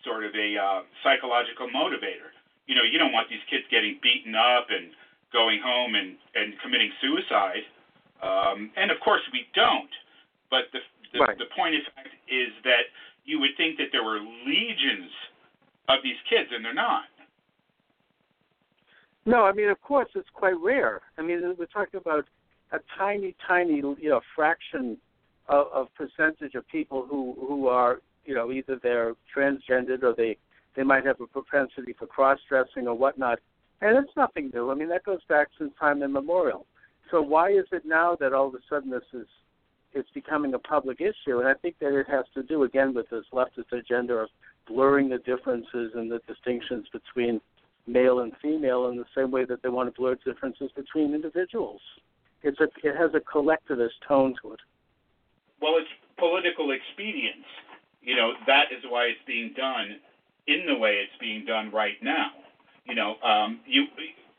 sort 0.03 0.27
of 0.27 0.35
a 0.35 0.49
uh, 0.59 0.81
psychological 1.01 1.71
motivator. 1.71 2.35
You 2.67 2.75
know, 2.75 2.83
you 2.83 2.99
don't 2.99 3.15
want 3.15 3.29
these 3.29 3.43
kids 3.49 3.63
getting 3.71 3.97
beaten 4.03 4.35
up 4.35 4.67
and 4.69 4.91
going 5.33 5.59
home 5.63 5.95
and, 5.95 6.17
and 6.35 6.53
committing 6.61 6.91
suicide. 7.01 7.63
Um, 8.21 8.71
and 8.75 8.91
of 8.91 8.97
course, 9.03 9.21
we 9.33 9.45
don't. 9.53 9.91
But 10.49 10.71
the, 10.71 10.79
the, 11.13 11.19
right. 11.19 11.37
the 11.37 11.49
point 11.55 11.75
of 11.75 11.81
fact 11.95 12.13
is 12.27 12.53
that 12.63 12.87
you 13.25 13.39
would 13.39 13.51
think 13.57 13.77
that 13.77 13.89
there 13.91 14.03
were 14.03 14.19
legions 14.19 15.11
of 15.89 15.99
these 16.03 16.17
kids, 16.29 16.49
and 16.53 16.63
they're 16.63 16.73
not. 16.73 17.05
No, 19.25 19.43
I 19.43 19.51
mean, 19.53 19.69
of 19.69 19.81
course, 19.81 20.09
it's 20.15 20.29
quite 20.33 20.55
rare. 20.61 21.01
I 21.17 21.23
mean, 21.23 21.55
we're 21.57 21.65
talking 21.65 21.99
about 21.99 22.25
a 22.71 22.77
tiny, 22.97 23.35
tiny, 23.47 23.77
you 23.77 24.09
know, 24.09 24.21
fraction 24.35 24.97
of, 25.47 25.67
of 25.73 25.87
percentage 25.95 26.55
of 26.55 26.67
people 26.67 27.07
who 27.09 27.35
who 27.39 27.67
are, 27.67 28.01
you 28.25 28.35
know, 28.35 28.51
either 28.51 28.79
they're 28.81 29.13
transgendered 29.35 30.03
or 30.03 30.13
they 30.15 30.37
they 30.75 30.83
might 30.83 31.05
have 31.05 31.19
a 31.21 31.27
propensity 31.27 31.93
for 31.97 32.05
cross 32.05 32.39
dressing 32.47 32.87
or 32.87 32.95
whatnot. 32.95 33.39
And 33.81 33.97
it's 33.97 34.15
nothing 34.15 34.51
new. 34.53 34.71
I 34.71 34.75
mean, 34.75 34.89
that 34.89 35.03
goes 35.03 35.23
back 35.27 35.49
since 35.57 35.71
time 35.79 36.01
immemorial. 36.01 36.65
So 37.11 37.21
why 37.21 37.51
is 37.51 37.65
it 37.71 37.85
now 37.85 38.17
that 38.19 38.33
all 38.33 38.47
of 38.47 38.55
a 38.55 38.59
sudden 38.69 38.89
this 38.89 39.03
is 39.13 39.27
it's 39.93 40.09
becoming 40.13 40.53
a 40.53 40.59
public 40.59 40.99
issue? 41.01 41.39
And 41.39 41.47
I 41.47 41.53
think 41.53 41.75
that 41.79 41.97
it 41.97 42.07
has 42.09 42.25
to 42.33 42.43
do 42.43 42.63
again 42.63 42.93
with 42.93 43.09
this 43.09 43.25
leftist 43.31 43.71
agenda 43.71 44.15
of 44.15 44.29
blurring 44.67 45.09
the 45.09 45.19
differences 45.19 45.91
and 45.95 46.11
the 46.11 46.19
distinctions 46.27 46.87
between 46.91 47.39
male 47.87 48.19
and 48.19 48.33
female 48.41 48.87
in 48.87 48.97
the 48.97 49.05
same 49.15 49.31
way 49.31 49.45
that 49.45 49.61
they 49.61 49.69
want 49.69 49.93
to 49.93 49.99
blur 49.99 50.15
differences 50.25 50.71
between 50.75 51.13
individuals. 51.13 51.81
It's 52.43 52.59
a 52.59 52.67
it 52.83 52.95
has 52.95 53.11
a 53.13 53.19
collectivist 53.19 53.95
tone 54.07 54.35
to 54.41 54.53
it. 54.53 54.59
Well, 55.61 55.77
it's 55.77 55.89
political 56.17 56.71
expedience. 56.71 57.45
You 58.01 58.15
know 58.15 58.33
that 58.47 58.65
is 58.71 58.83
why 58.89 59.05
it's 59.05 59.19
being 59.25 59.53
done 59.55 59.99
in 60.47 60.65
the 60.67 60.75
way 60.75 61.01
it's 61.03 61.19
being 61.19 61.45
done 61.45 61.71
right 61.71 61.97
now. 62.01 62.31
You 62.85 62.95
know, 62.95 63.15
um, 63.21 63.59
you 63.65 63.85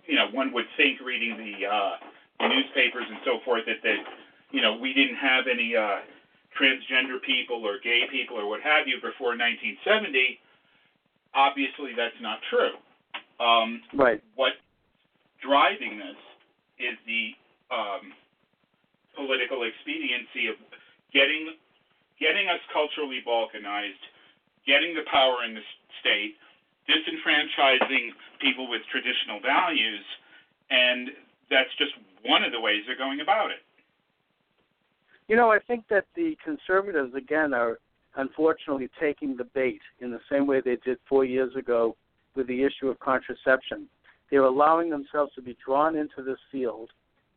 you 0.07 0.15
know 0.15 0.29
one 0.33 0.53
would 0.53 0.67
think 0.77 1.01
reading 1.01 1.37
the, 1.37 1.67
uh, 1.67 1.97
the 2.41 2.49
newspapers 2.49 3.05
and 3.09 3.19
so 3.25 3.39
forth 3.45 3.63
that 3.67 3.83
that 3.83 4.01
you 4.51 4.63
know 4.63 4.77
we 4.77 4.93
didn't 4.93 5.17
have 5.17 5.47
any 5.51 5.75
uh, 5.75 5.99
transgender 6.55 7.21
people 7.23 7.67
or 7.67 7.79
gay 7.83 8.03
people 8.11 8.39
or 8.39 8.49
what 8.49 8.61
have 8.61 8.87
you 8.87 8.97
before 8.97 9.37
1970. 9.37 10.39
Obviously, 11.35 11.93
that's 11.97 12.17
not 12.21 12.39
true. 12.49 12.73
Um, 13.39 13.83
right. 13.93 14.23
What 14.35 14.53
driving 15.43 15.99
this 15.99 16.17
is 16.79 16.97
the 17.05 17.37
um, 17.71 18.13
political 19.15 19.65
expediency 19.65 20.49
of 20.49 20.57
getting 21.13 21.57
getting 22.21 22.49
us 22.49 22.61
culturally 22.73 23.21
balkanized, 23.27 24.01
getting 24.65 24.95
the 24.97 25.05
power 25.13 25.45
in 25.45 25.53
the 25.53 25.61
state, 26.01 26.37
disenfranchising 26.89 28.11
people 28.41 28.69
with 28.69 28.83
traditional 28.91 29.41
values, 29.41 30.05
and 30.71 31.09
that's 31.51 31.71
just 31.79 31.93
one 32.25 32.43
of 32.43 32.53
the 32.53 32.61
ways 32.61 32.83
they're 32.87 32.97
going 32.97 33.21
about 33.21 33.51
it. 33.51 33.63
You 35.29 35.37
know, 35.37 35.51
I 35.51 35.59
think 35.59 35.85
that 35.91 36.07
the 36.15 36.37
conservatives 36.45 37.15
again 37.15 37.53
are 37.53 37.79
unfortunately 38.17 38.89
taking 39.01 39.37
the 39.37 39.45
bait 39.45 39.81
in 40.01 40.11
the 40.11 40.21
same 40.31 40.47
way 40.47 40.61
they 40.61 40.77
did 40.85 40.99
four 41.09 41.25
years 41.25 41.55
ago 41.57 41.97
with 42.35 42.47
the 42.47 42.63
issue 42.63 42.89
of 42.89 42.99
contraception. 43.01 43.89
They're 44.31 44.45
allowing 44.45 44.91
themselves 44.91 45.33
to 45.35 45.43
be 45.43 45.57
drawn 45.65 45.97
into 45.97 46.23
this 46.25 46.39
field 46.51 46.91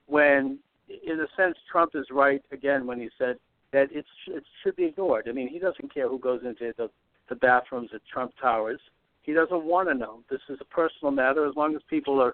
when, 0.08 0.60
in 0.88 1.20
a 1.20 1.28
sense, 1.38 1.56
Trump 1.72 1.92
is 1.96 2.06
right 2.12 2.44
again 2.52 2.88
when 2.88 3.00
he 3.00 3.10
said 3.18 3.38
that 3.72 3.88
it's, 3.92 4.08
it 4.28 4.44
should 4.64 4.76
be 4.76 4.86
ignored. 4.86 5.28
I 5.30 5.32
mean, 5.32 5.48
he 5.48 5.60
doesn't 5.60 5.94
care 5.94 6.08
who 6.08 6.20
goes 6.20 6.42
into 6.44 6.74
the, 6.78 6.90
the 7.30 7.36
bathrooms 7.36 7.92
at 7.94 8.02
Trump 8.12 8.34
Towers. 8.42 8.80
He 9.30 9.36
doesn't 9.36 9.64
want 9.64 9.90
to 9.90 9.94
know. 9.94 10.22
This 10.28 10.42
is 10.50 10.58
a 10.60 10.66
personal 10.66 11.12
matter. 11.12 11.46
As 11.48 11.56
long 11.56 11.76
as 11.76 11.84
people 11.88 12.20
are 12.20 12.34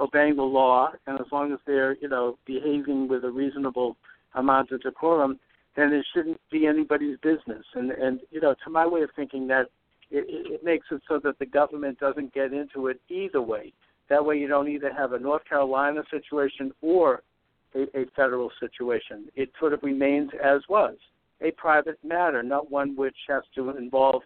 obeying 0.00 0.36
the 0.36 0.42
law 0.42 0.92
and 1.06 1.20
as 1.20 1.26
long 1.30 1.52
as 1.52 1.58
they're, 1.66 1.94
you 2.00 2.08
know, 2.08 2.38
behaving 2.46 3.06
with 3.06 3.22
a 3.24 3.30
reasonable 3.30 3.98
amount 4.34 4.70
of 4.70 4.80
decorum, 4.80 5.38
then 5.76 5.92
it 5.92 6.06
shouldn't 6.14 6.40
be 6.50 6.66
anybody's 6.66 7.18
business. 7.18 7.66
And 7.74 7.90
and 7.90 8.20
you 8.30 8.40
know, 8.40 8.54
to 8.64 8.70
my 8.70 8.86
way 8.86 9.02
of 9.02 9.10
thinking, 9.14 9.46
that 9.48 9.66
it, 10.10 10.24
it 10.26 10.64
makes 10.64 10.86
it 10.90 11.02
so 11.06 11.20
that 11.22 11.38
the 11.38 11.44
government 11.44 12.00
doesn't 12.00 12.32
get 12.32 12.54
into 12.54 12.86
it 12.86 12.98
either 13.10 13.42
way. 13.42 13.74
That 14.08 14.24
way, 14.24 14.38
you 14.38 14.48
don't 14.48 14.68
either 14.68 14.90
have 14.94 15.12
a 15.12 15.18
North 15.18 15.44
Carolina 15.46 16.02
situation 16.10 16.72
or 16.80 17.24
a, 17.74 17.82
a 17.94 18.06
federal 18.16 18.50
situation. 18.58 19.28
It 19.34 19.50
sort 19.60 19.74
of 19.74 19.82
remains 19.82 20.30
as 20.42 20.62
was 20.70 20.96
a 21.42 21.50
private 21.50 21.98
matter, 22.02 22.42
not 22.42 22.70
one 22.70 22.96
which 22.96 23.16
has 23.28 23.42
to 23.56 23.76
involve, 23.76 24.22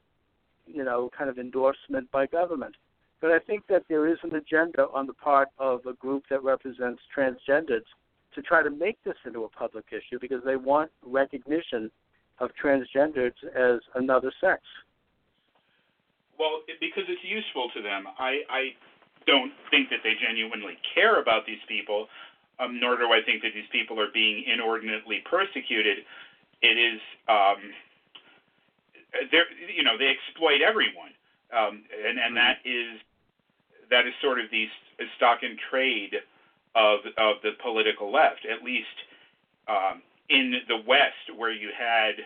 you 0.72 0.84
know, 0.84 1.10
kind 1.16 1.30
of 1.30 1.38
endorsement 1.38 2.10
by 2.10 2.26
government. 2.26 2.74
But 3.20 3.30
I 3.30 3.38
think 3.38 3.66
that 3.68 3.82
there 3.88 4.06
is 4.06 4.18
an 4.22 4.34
agenda 4.34 4.86
on 4.94 5.06
the 5.06 5.12
part 5.12 5.48
of 5.58 5.84
a 5.86 5.92
group 5.92 6.24
that 6.30 6.42
represents 6.42 7.02
transgenders 7.16 7.84
to 8.34 8.42
try 8.42 8.62
to 8.62 8.70
make 8.70 9.02
this 9.04 9.16
into 9.26 9.44
a 9.44 9.48
public 9.48 9.86
issue 9.90 10.18
because 10.20 10.42
they 10.44 10.56
want 10.56 10.90
recognition 11.04 11.90
of 12.38 12.50
transgenders 12.62 13.34
as 13.54 13.80
another 13.94 14.32
sex. 14.40 14.62
Well, 16.38 16.62
because 16.80 17.04
it's 17.08 17.20
useful 17.22 17.68
to 17.76 17.82
them. 17.82 18.04
I, 18.18 18.40
I 18.48 18.62
don't 19.26 19.52
think 19.70 19.90
that 19.90 20.00
they 20.02 20.14
genuinely 20.16 20.78
care 20.94 21.20
about 21.20 21.44
these 21.44 21.60
people, 21.68 22.08
um, 22.58 22.80
nor 22.80 22.96
do 22.96 23.12
I 23.12 23.20
think 23.24 23.42
that 23.42 23.52
these 23.54 23.68
people 23.70 24.00
are 24.00 24.08
being 24.14 24.44
inordinately 24.48 25.20
persecuted. 25.28 25.98
It 26.62 26.76
is, 26.80 27.00
um, 27.28 27.60
they're, 29.30 29.50
you 29.74 29.82
know, 29.82 29.98
they 29.98 30.08
exploit 30.08 30.62
everyone, 30.62 31.12
um, 31.52 31.82
and 31.90 32.18
and 32.18 32.36
mm-hmm. 32.36 32.42
that 32.42 32.62
is 32.64 33.00
that 33.90 34.06
is 34.06 34.14
sort 34.22 34.38
of 34.38 34.50
the 34.50 34.66
stock 35.16 35.42
and 35.42 35.58
trade 35.70 36.14
of 36.74 37.00
of 37.18 37.42
the 37.42 37.52
political 37.62 38.12
left. 38.12 38.46
At 38.46 38.62
least 38.62 38.96
um, 39.68 40.02
in 40.28 40.62
the 40.68 40.78
West, 40.86 41.34
where 41.36 41.52
you 41.52 41.70
had 41.76 42.22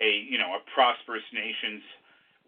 a 0.00 0.10
you 0.28 0.38
know 0.38 0.56
a 0.56 0.60
prosperous 0.74 1.26
nations 1.32 1.82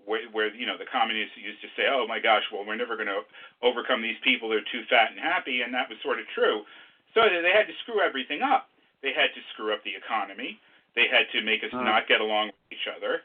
where, 0.04 0.24
where 0.32 0.48
you 0.54 0.64
know 0.64 0.78
the 0.78 0.88
communists 0.88 1.36
used 1.36 1.60
to 1.60 1.70
say, 1.76 1.86
"Oh 1.90 2.06
my 2.08 2.18
gosh, 2.18 2.42
well 2.50 2.64
we're 2.64 2.80
never 2.80 2.96
going 2.96 3.12
to 3.12 3.22
overcome 3.60 4.00
these 4.00 4.18
people; 4.24 4.48
they're 4.48 4.66
too 4.72 4.86
fat 4.88 5.12
and 5.12 5.20
happy," 5.20 5.60
and 5.60 5.74
that 5.74 5.88
was 5.88 5.98
sort 6.02 6.18
of 6.18 6.26
true. 6.32 6.64
So 7.12 7.22
they 7.22 7.52
had 7.52 7.68
to 7.68 7.76
screw 7.84 8.00
everything 8.00 8.40
up. 8.42 8.68
They 9.02 9.12
had 9.12 9.32
to 9.36 9.42
screw 9.52 9.72
up 9.72 9.84
the 9.84 9.94
economy. 9.94 10.58
They 10.96 11.08
had 11.12 11.28
to 11.36 11.44
make 11.44 11.60
us 11.60 11.72
uh 11.74 11.84
not 11.84 12.08
get 12.08 12.20
along 12.24 12.56
with 12.56 12.72
each 12.72 12.88
other, 12.88 13.20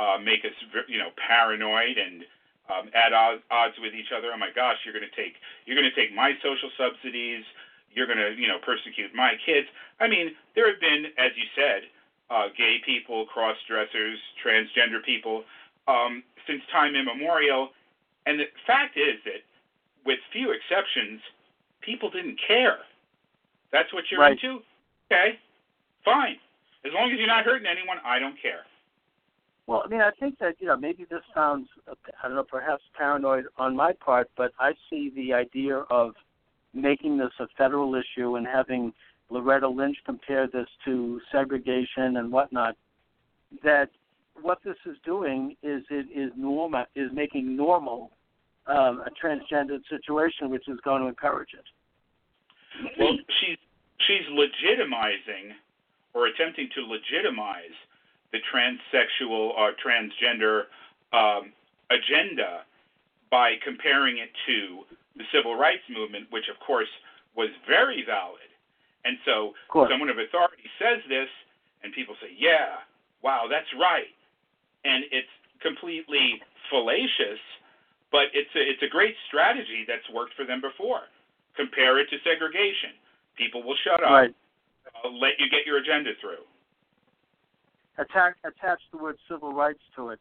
uh, 0.00 0.16
make 0.16 0.48
us 0.48 0.56
you 0.88 0.96
know 0.96 1.12
paranoid 1.20 2.00
and 2.00 2.24
um, 2.72 2.88
at 2.96 3.12
odds 3.12 3.76
with 3.76 3.92
each 3.92 4.08
other. 4.16 4.32
Oh 4.32 4.40
my 4.40 4.48
gosh, 4.54 4.80
you're 4.84 4.96
going 4.96 5.04
to 5.04 5.12
take 5.12 5.36
you're 5.68 5.76
going 5.76 5.88
to 5.88 5.92
take 5.92 6.16
my 6.16 6.32
social 6.40 6.72
subsidies. 6.80 7.44
You're 7.92 8.08
going 8.08 8.22
to 8.22 8.32
you 8.32 8.48
know 8.48 8.56
persecute 8.64 9.12
my 9.12 9.36
kids. 9.44 9.68
I 10.00 10.08
mean, 10.08 10.32
there 10.56 10.64
have 10.72 10.80
been, 10.80 11.12
as 11.20 11.36
you 11.36 11.44
said, 11.52 11.84
uh, 12.32 12.48
gay 12.56 12.80
people, 12.86 13.26
cross 13.26 13.56
dressers, 13.68 14.16
transgender 14.40 15.04
people 15.04 15.44
um, 15.88 16.22
since 16.46 16.62
time 16.72 16.96
immemorial. 16.96 17.76
And 18.24 18.38
the 18.38 18.48
fact 18.66 18.96
is 18.96 19.20
that, 19.24 19.42
with 20.06 20.18
few 20.32 20.52
exceptions, 20.52 21.20
people 21.82 22.08
didn't 22.08 22.38
care. 22.46 22.78
That's 23.72 23.92
what 23.92 24.04
you're 24.10 24.20
right. 24.20 24.32
into? 24.32 24.62
Okay, 25.10 25.36
fine. 26.04 26.36
As 26.86 26.92
long 26.94 27.10
as 27.12 27.18
you're 27.18 27.28
not 27.28 27.44
hurting 27.44 27.66
anyone, 27.66 27.98
I 28.04 28.18
don't 28.18 28.40
care. 28.40 28.64
Well, 29.70 29.84
I 29.84 29.88
mean, 29.88 30.00
I 30.00 30.10
think 30.18 30.40
that 30.40 30.56
you 30.58 30.66
know 30.66 30.76
maybe 30.76 31.06
this 31.08 31.22
sounds 31.32 31.68
I 31.88 32.26
don't 32.26 32.34
know 32.34 32.42
perhaps 32.42 32.82
paranoid 32.98 33.44
on 33.56 33.76
my 33.76 33.92
part, 33.92 34.28
but 34.36 34.50
I 34.58 34.72
see 34.90 35.12
the 35.14 35.32
idea 35.32 35.84
of 35.92 36.14
making 36.74 37.18
this 37.18 37.30
a 37.38 37.46
federal 37.56 37.94
issue 37.94 38.34
and 38.34 38.44
having 38.48 38.92
Loretta 39.30 39.68
Lynch 39.68 39.96
compare 40.04 40.48
this 40.48 40.66
to 40.86 41.20
segregation 41.30 42.16
and 42.16 42.32
whatnot. 42.32 42.74
That 43.62 43.90
what 44.42 44.58
this 44.64 44.74
is 44.86 44.96
doing 45.04 45.54
is 45.62 45.84
it 45.88 46.06
is 46.12 46.32
normal 46.36 46.86
is 46.96 47.12
making 47.12 47.54
normal 47.54 48.10
um, 48.66 49.04
a 49.06 49.10
transgendered 49.24 49.82
situation, 49.88 50.50
which 50.50 50.66
is 50.66 50.80
going 50.82 51.02
to 51.02 51.06
encourage 51.06 51.50
it. 51.54 51.64
Well, 52.98 53.16
she's 53.38 53.58
she's 53.98 54.26
legitimizing 54.32 55.52
or 56.12 56.26
attempting 56.26 56.70
to 56.74 56.80
legitimize 56.80 57.78
the 58.32 58.38
transsexual 58.52 59.50
or 59.56 59.72
transgender 59.78 60.64
um, 61.12 61.52
agenda 61.90 62.62
by 63.30 63.54
comparing 63.64 64.18
it 64.18 64.30
to 64.46 64.84
the 65.16 65.24
civil 65.34 65.54
rights 65.54 65.82
movement, 65.90 66.26
which 66.30 66.48
of 66.48 66.58
course 66.64 66.90
was 67.36 67.48
very 67.66 68.04
valid. 68.06 68.46
And 69.04 69.16
so 69.24 69.54
someone 69.90 70.10
of 70.10 70.18
authority 70.18 70.68
says 70.78 71.00
this, 71.08 71.28
and 71.82 71.92
people 71.92 72.14
say, 72.20 72.34
"Yeah, 72.36 72.84
wow, 73.22 73.46
that's 73.48 73.70
right." 73.80 74.12
and 74.84 75.04
it's 75.12 75.30
completely 75.60 76.40
fallacious, 76.70 77.40
but 78.12 78.32
it's 78.32 78.50
a, 78.56 78.62
it's 78.62 78.82
a 78.82 78.88
great 78.90 79.14
strategy 79.28 79.84
that's 79.86 80.06
worked 80.12 80.34
for 80.34 80.44
them 80.44 80.60
before. 80.60 81.04
Compare 81.56 82.00
it 82.00 82.08
to 82.10 82.16
segregation. 82.24 82.96
People 83.36 83.62
will 83.62 83.76
shut 83.84 84.02
up. 84.02 84.10
Right. 84.10 84.34
Uh, 85.04 85.08
let 85.08 85.36
you 85.38 85.50
get 85.50 85.66
your 85.66 85.78
agenda 85.78 86.16
through. 86.20 86.44
Attack, 88.00 88.36
attach 88.44 88.80
the 88.92 88.98
word 88.98 89.18
civil 89.28 89.52
rights 89.52 89.80
to 89.96 90.08
it, 90.08 90.20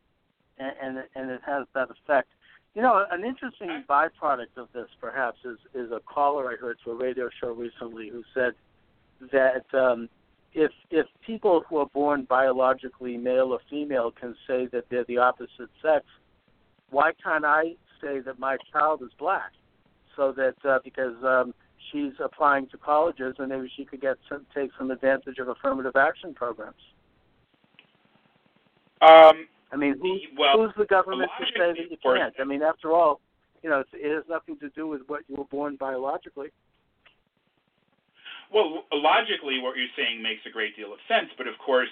and, 0.57 0.73
and 0.81 1.05
and 1.15 1.31
it 1.31 1.41
has 1.45 1.65
that 1.73 1.89
effect. 1.89 2.27
You 2.75 2.81
know, 2.81 3.05
an 3.09 3.23
interesting 3.23 3.83
byproduct 3.89 4.57
of 4.57 4.67
this, 4.73 4.87
perhaps, 4.99 5.37
is 5.45 5.57
is 5.73 5.91
a 5.91 6.01
caller 6.01 6.51
I 6.51 6.55
heard 6.55 6.77
to 6.83 6.91
a 6.91 6.95
radio 6.95 7.29
show 7.41 7.51
recently 7.51 8.09
who 8.09 8.23
said 8.33 8.53
that 9.31 9.65
um, 9.73 10.09
if 10.53 10.71
if 10.91 11.05
people 11.25 11.63
who 11.67 11.77
are 11.77 11.87
born 11.93 12.25
biologically 12.29 13.17
male 13.17 13.53
or 13.53 13.59
female 13.69 14.11
can 14.11 14.35
say 14.47 14.67
that 14.73 14.85
they're 14.89 15.05
the 15.05 15.17
opposite 15.17 15.69
sex, 15.81 16.05
why 16.89 17.11
can't 17.23 17.45
I 17.45 17.75
say 18.01 18.19
that 18.19 18.39
my 18.39 18.57
child 18.71 19.01
is 19.03 19.11
black? 19.17 19.51
So 20.15 20.33
that 20.33 20.55
uh, 20.65 20.79
because 20.83 21.15
um, 21.23 21.53
she's 21.91 22.13
applying 22.23 22.67
to 22.67 22.77
colleges 22.77 23.35
and 23.39 23.49
maybe 23.49 23.71
she 23.75 23.85
could 23.85 24.01
get 24.01 24.17
some, 24.27 24.45
take 24.53 24.71
some 24.77 24.91
advantage 24.91 25.37
of 25.39 25.47
affirmative 25.47 25.95
action 25.95 26.33
programs. 26.33 26.81
Um, 29.01 29.47
I 29.71 29.75
mean, 29.77 29.95
who, 30.01 30.19
well, 30.37 30.57
who's 30.57 30.73
the 30.77 30.85
government 30.85 31.29
to 31.39 31.45
say 31.45 31.73
that 31.73 31.91
you 31.91 31.97
can't? 32.01 32.33
I 32.39 32.43
mean, 32.43 32.61
after 32.61 32.91
all, 32.91 33.21
you 33.63 33.69
know, 33.69 33.79
it's, 33.79 33.89
it 33.93 34.13
has 34.13 34.23
nothing 34.29 34.57
to 34.59 34.69
do 34.69 34.87
with 34.87 35.01
what 35.07 35.21
you 35.27 35.35
were 35.35 35.45
born 35.45 35.75
biologically. 35.75 36.49
Well, 38.51 38.83
logically, 38.91 39.59
what 39.61 39.77
you're 39.77 39.93
saying 39.95 40.23
makes 40.23 40.41
a 40.47 40.49
great 40.49 40.75
deal 40.75 40.91
of 40.91 40.99
sense, 41.07 41.29
but 41.37 41.47
of 41.47 41.53
course, 41.63 41.91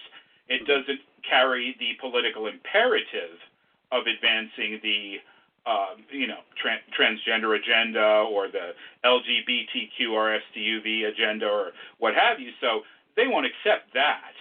it 0.50 0.66
doesn't 0.66 1.00
carry 1.28 1.76
the 1.80 1.94
political 2.02 2.48
imperative 2.48 3.38
of 3.92 4.04
advancing 4.08 4.80
the 4.82 5.18
uh, 5.68 6.00
you 6.10 6.28
know 6.28 6.40
tra- 6.56 6.82
transgender 6.98 7.60
agenda 7.60 8.26
or 8.32 8.48
the 8.48 8.72
LGBTQ 9.06 10.12
or 10.12 10.40
STUV 10.50 11.08
agenda 11.12 11.46
or 11.46 11.72
what 12.00 12.16
have 12.16 12.40
you. 12.40 12.52
So 12.60 12.82
they 13.16 13.28
won't 13.28 13.46
accept 13.46 13.94
that, 13.94 14.34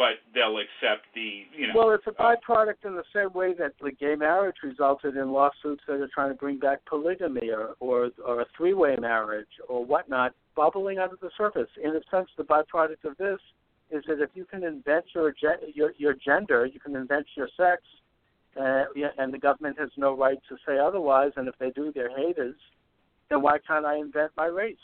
but 0.00 0.16
they'll 0.34 0.56
accept 0.56 1.04
the 1.14 1.42
you 1.54 1.66
know. 1.66 1.74
Well, 1.76 1.90
it's 1.90 2.06
a 2.06 2.12
byproduct 2.12 2.86
in 2.86 2.94
the 2.94 3.04
same 3.14 3.34
way 3.34 3.52
that 3.58 3.72
the 3.82 3.92
gay 3.92 4.14
marriage 4.14 4.56
resulted 4.62 5.14
in 5.14 5.30
lawsuits 5.30 5.82
that 5.86 6.00
are 6.00 6.08
trying 6.14 6.30
to 6.30 6.34
bring 6.34 6.58
back 6.58 6.78
polygamy 6.86 7.50
or 7.50 7.74
or, 7.80 8.08
or 8.24 8.40
a 8.40 8.46
three-way 8.56 8.96
marriage 8.96 9.60
or 9.68 9.84
whatnot 9.84 10.32
bubbling 10.56 10.98
under 10.98 11.16
the 11.20 11.28
surface. 11.36 11.68
In 11.84 11.90
a 11.90 12.00
sense, 12.10 12.30
the 12.38 12.44
byproduct 12.44 13.04
of 13.04 13.18
this 13.18 13.40
is 13.90 14.02
that 14.08 14.22
if 14.22 14.30
you 14.32 14.46
can 14.46 14.64
invent 14.64 15.04
your 15.14 15.34
your, 15.74 15.92
your 15.98 16.14
gender, 16.14 16.64
you 16.64 16.80
can 16.80 16.96
invent 16.96 17.26
your 17.36 17.50
sex, 17.54 17.82
uh, 18.58 18.84
and 19.18 19.34
the 19.34 19.38
government 19.38 19.78
has 19.78 19.90
no 19.98 20.16
right 20.16 20.38
to 20.48 20.56
say 20.66 20.78
otherwise. 20.78 21.32
And 21.36 21.46
if 21.46 21.56
they 21.58 21.72
do, 21.72 21.92
they're 21.94 22.16
haters. 22.16 22.56
Then 23.28 23.42
why 23.42 23.58
can't 23.68 23.84
I 23.84 23.96
invent 23.96 24.32
my 24.34 24.46
race? 24.46 24.78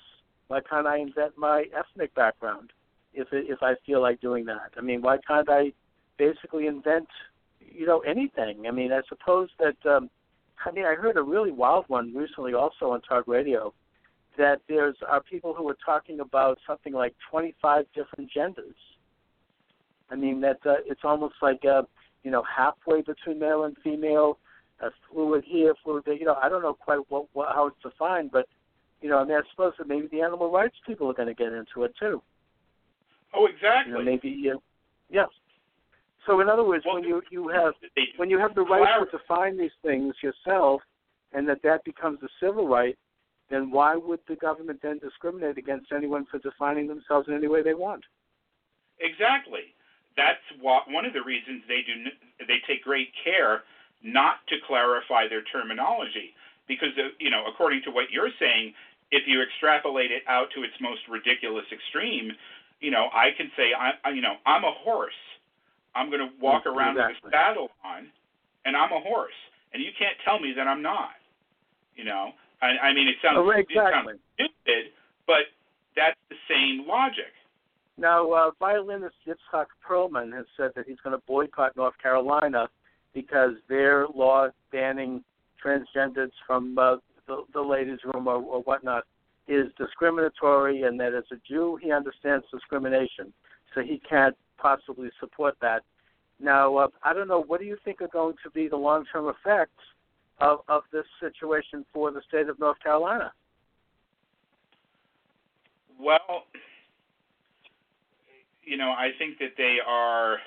Why 0.48 0.60
can't 0.68 0.86
I 0.86 0.98
invent 0.98 1.38
my 1.38 1.64
ethnic 1.74 2.14
background? 2.14 2.70
If 3.16 3.28
if 3.32 3.62
I 3.62 3.74
feel 3.84 4.00
like 4.00 4.20
doing 4.20 4.44
that, 4.44 4.72
I 4.76 4.82
mean, 4.82 5.02
why 5.02 5.18
can't 5.26 5.48
I 5.48 5.72
basically 6.18 6.66
invent, 6.66 7.08
you 7.60 7.86
know, 7.86 8.00
anything? 8.00 8.66
I 8.68 8.70
mean, 8.70 8.92
I 8.92 9.00
suppose 9.08 9.48
that. 9.58 9.76
Um, 9.90 10.10
I 10.64 10.70
mean, 10.70 10.86
I 10.86 10.94
heard 10.94 11.16
a 11.16 11.22
really 11.22 11.52
wild 11.52 11.84
one 11.88 12.14
recently, 12.14 12.54
also 12.54 12.90
on 12.92 13.02
talk 13.02 13.24
radio, 13.26 13.74
that 14.38 14.60
there's 14.68 14.96
are 15.06 15.22
people 15.22 15.54
who 15.54 15.68
are 15.68 15.76
talking 15.84 16.20
about 16.20 16.58
something 16.66 16.92
like 16.92 17.14
25 17.30 17.84
different 17.94 18.30
genders. 18.30 18.76
I 20.10 20.14
mean 20.14 20.40
that 20.42 20.58
uh, 20.64 20.76
it's 20.86 21.00
almost 21.04 21.34
like 21.42 21.64
uh, 21.64 21.82
you 22.22 22.30
know 22.30 22.42
halfway 22.44 23.02
between 23.02 23.38
male 23.38 23.64
and 23.64 23.76
female, 23.82 24.38
uh, 24.82 24.90
fluid 25.10 25.44
here, 25.46 25.74
fluid 25.82 26.04
there. 26.04 26.14
You 26.14 26.26
know, 26.26 26.36
I 26.42 26.48
don't 26.48 26.62
know 26.62 26.74
quite 26.74 27.00
what, 27.08 27.26
what 27.32 27.48
how 27.54 27.66
it's 27.68 27.82
defined, 27.82 28.30
but 28.30 28.46
you 29.00 29.08
know, 29.08 29.18
I 29.18 29.24
mean, 29.24 29.36
I 29.36 29.42
suppose 29.50 29.74
that 29.78 29.88
maybe 29.88 30.08
the 30.10 30.22
animal 30.22 30.50
rights 30.50 30.76
people 30.86 31.10
are 31.10 31.14
going 31.14 31.28
to 31.28 31.34
get 31.34 31.52
into 31.52 31.84
it 31.84 31.94
too. 31.98 32.22
Oh, 33.36 33.46
exactly. 33.46 33.92
You 33.92 33.98
know, 33.98 34.04
maybe, 34.04 34.50
uh, 34.52 34.58
yeah. 35.10 35.26
So, 36.26 36.40
in 36.40 36.48
other 36.48 36.64
words, 36.64 36.84
well, 36.86 36.96
when 36.96 37.04
you 37.04 37.22
you 37.30 37.48
have 37.48 37.74
when 38.16 38.30
you 38.30 38.38
have 38.38 38.54
the 38.54 38.62
right 38.62 38.98
to 38.98 39.16
define 39.16 39.58
these 39.58 39.76
things 39.82 40.14
yourself, 40.22 40.80
and 41.32 41.48
that 41.48 41.62
that 41.62 41.84
becomes 41.84 42.18
a 42.22 42.28
civil 42.40 42.66
right, 42.66 42.96
then 43.50 43.70
why 43.70 43.94
would 43.94 44.20
the 44.28 44.36
government 44.36 44.80
then 44.82 44.98
discriminate 44.98 45.58
against 45.58 45.92
anyone 45.92 46.26
for 46.30 46.38
defining 46.38 46.88
themselves 46.88 47.28
in 47.28 47.34
any 47.34 47.46
way 47.46 47.62
they 47.62 47.74
want? 47.74 48.02
Exactly. 49.00 49.74
That's 50.16 50.42
what, 50.60 50.90
one 50.90 51.04
of 51.04 51.12
the 51.12 51.22
reasons 51.22 51.62
they 51.68 51.82
do. 51.86 52.10
They 52.48 52.58
take 52.66 52.82
great 52.82 53.12
care 53.22 53.62
not 54.02 54.36
to 54.48 54.56
clarify 54.66 55.28
their 55.28 55.42
terminology 55.44 56.32
because, 56.66 56.90
uh, 56.96 57.12
you 57.20 57.30
know, 57.30 57.44
according 57.46 57.82
to 57.84 57.90
what 57.90 58.10
you're 58.10 58.32
saying, 58.40 58.72
if 59.12 59.22
you 59.26 59.42
extrapolate 59.42 60.10
it 60.10 60.22
out 60.26 60.48
to 60.54 60.64
its 60.64 60.74
most 60.80 61.00
ridiculous 61.08 61.66
extreme, 61.70 62.32
you 62.80 62.90
know, 62.90 63.08
I 63.12 63.30
can 63.36 63.50
say, 63.56 63.72
I, 63.72 64.10
you 64.10 64.20
know, 64.20 64.34
I'm 64.44 64.64
a 64.64 64.72
horse. 64.84 65.16
I'm 65.94 66.10
going 66.10 66.20
to 66.20 66.30
walk 66.40 66.62
exactly. 66.66 66.76
around 66.76 66.94
with 66.96 67.16
a 67.24 67.30
saddle 67.30 67.68
on, 67.84 68.08
and 68.64 68.76
I'm 68.76 68.92
a 68.92 69.00
horse, 69.00 69.36
and 69.72 69.82
you 69.82 69.90
can't 69.98 70.16
tell 70.24 70.38
me 70.38 70.52
that 70.56 70.68
I'm 70.68 70.82
not. 70.82 71.16
You 71.96 72.04
know, 72.04 72.32
I, 72.60 72.88
I 72.88 72.94
mean, 72.94 73.08
it 73.08 73.16
sounds, 73.24 73.38
oh, 73.38 73.48
exactly. 73.50 73.72
it 73.72 74.20
sounds 74.36 74.52
stupid, 74.64 74.84
but 75.26 75.48
that's 75.96 76.18
the 76.28 76.36
same 76.48 76.86
logic. 76.86 77.32
Now, 77.96 78.30
uh, 78.30 78.50
violinist 78.58 79.16
Yitzhak 79.26 79.66
Perlman 79.88 80.34
has 80.36 80.44
said 80.56 80.72
that 80.76 80.86
he's 80.86 81.00
going 81.02 81.16
to 81.16 81.22
boycott 81.26 81.74
North 81.76 81.96
Carolina 82.02 82.68
because 83.14 83.52
their 83.70 84.06
law 84.14 84.48
banning 84.70 85.24
transgenders 85.64 86.30
from 86.46 86.76
uh, 86.76 86.96
the, 87.26 87.44
the 87.54 87.60
ladies' 87.60 88.00
room 88.04 88.28
or, 88.28 88.36
or 88.36 88.60
whatnot 88.62 89.04
is 89.48 89.66
discriminatory, 89.78 90.82
and 90.82 90.98
that 91.00 91.14
as 91.14 91.24
a 91.32 91.36
Jew, 91.48 91.78
he 91.80 91.92
understands 91.92 92.44
discrimination, 92.52 93.32
so 93.74 93.82
he 93.82 94.00
can't 94.08 94.36
possibly 94.58 95.10
support 95.20 95.56
that. 95.60 95.82
Now, 96.40 96.76
uh, 96.76 96.88
I 97.02 97.12
don't 97.12 97.28
know. 97.28 97.42
What 97.42 97.60
do 97.60 97.66
you 97.66 97.76
think 97.84 98.00
are 98.02 98.08
going 98.08 98.34
to 98.42 98.50
be 98.50 98.68
the 98.68 98.76
long-term 98.76 99.28
effects 99.28 99.82
of, 100.38 100.60
of 100.68 100.82
this 100.92 101.06
situation 101.20 101.84
for 101.92 102.10
the 102.10 102.20
state 102.28 102.48
of 102.48 102.58
North 102.58 102.78
Carolina? 102.82 103.32
Well, 105.98 106.44
you 108.64 108.76
know, 108.76 108.90
I 108.90 109.10
think 109.18 109.38
that 109.38 109.52
they 109.56 109.78
are 109.86 110.38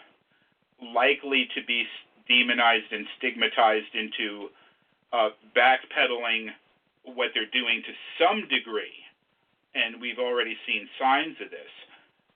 likely 0.94 1.48
to 1.56 1.66
be 1.66 1.86
demonized 2.28 2.92
and 2.92 3.06
stigmatized 3.18 3.96
into 3.96 4.50
uh, 5.12 5.30
backpedaling 5.58 6.50
what 7.16 7.30
they're 7.34 7.50
doing 7.54 7.82
to 7.86 7.94
some 8.18 8.48
degree, 8.48 8.96
and 9.76 10.02
we've 10.02 10.20
already 10.20 10.56
seen 10.66 10.88
signs 11.00 11.36
of 11.44 11.50
this. 11.52 11.74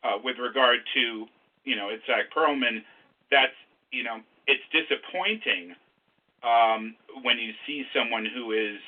Uh, 0.03 0.19
with 0.23 0.37
regard 0.37 0.79
to, 0.93 1.25
you 1.63 1.75
know, 1.77 1.87
Itzhak 1.87 2.27
Perlman, 2.35 2.83
that's, 3.31 3.55
you 3.91 4.03
know, 4.03 4.19
it's 4.47 4.63
disappointing 4.75 5.75
um, 6.43 6.95
when 7.23 7.39
you 7.39 7.53
see 7.65 7.85
someone 7.95 8.27
who 8.27 8.51
is, 8.51 8.79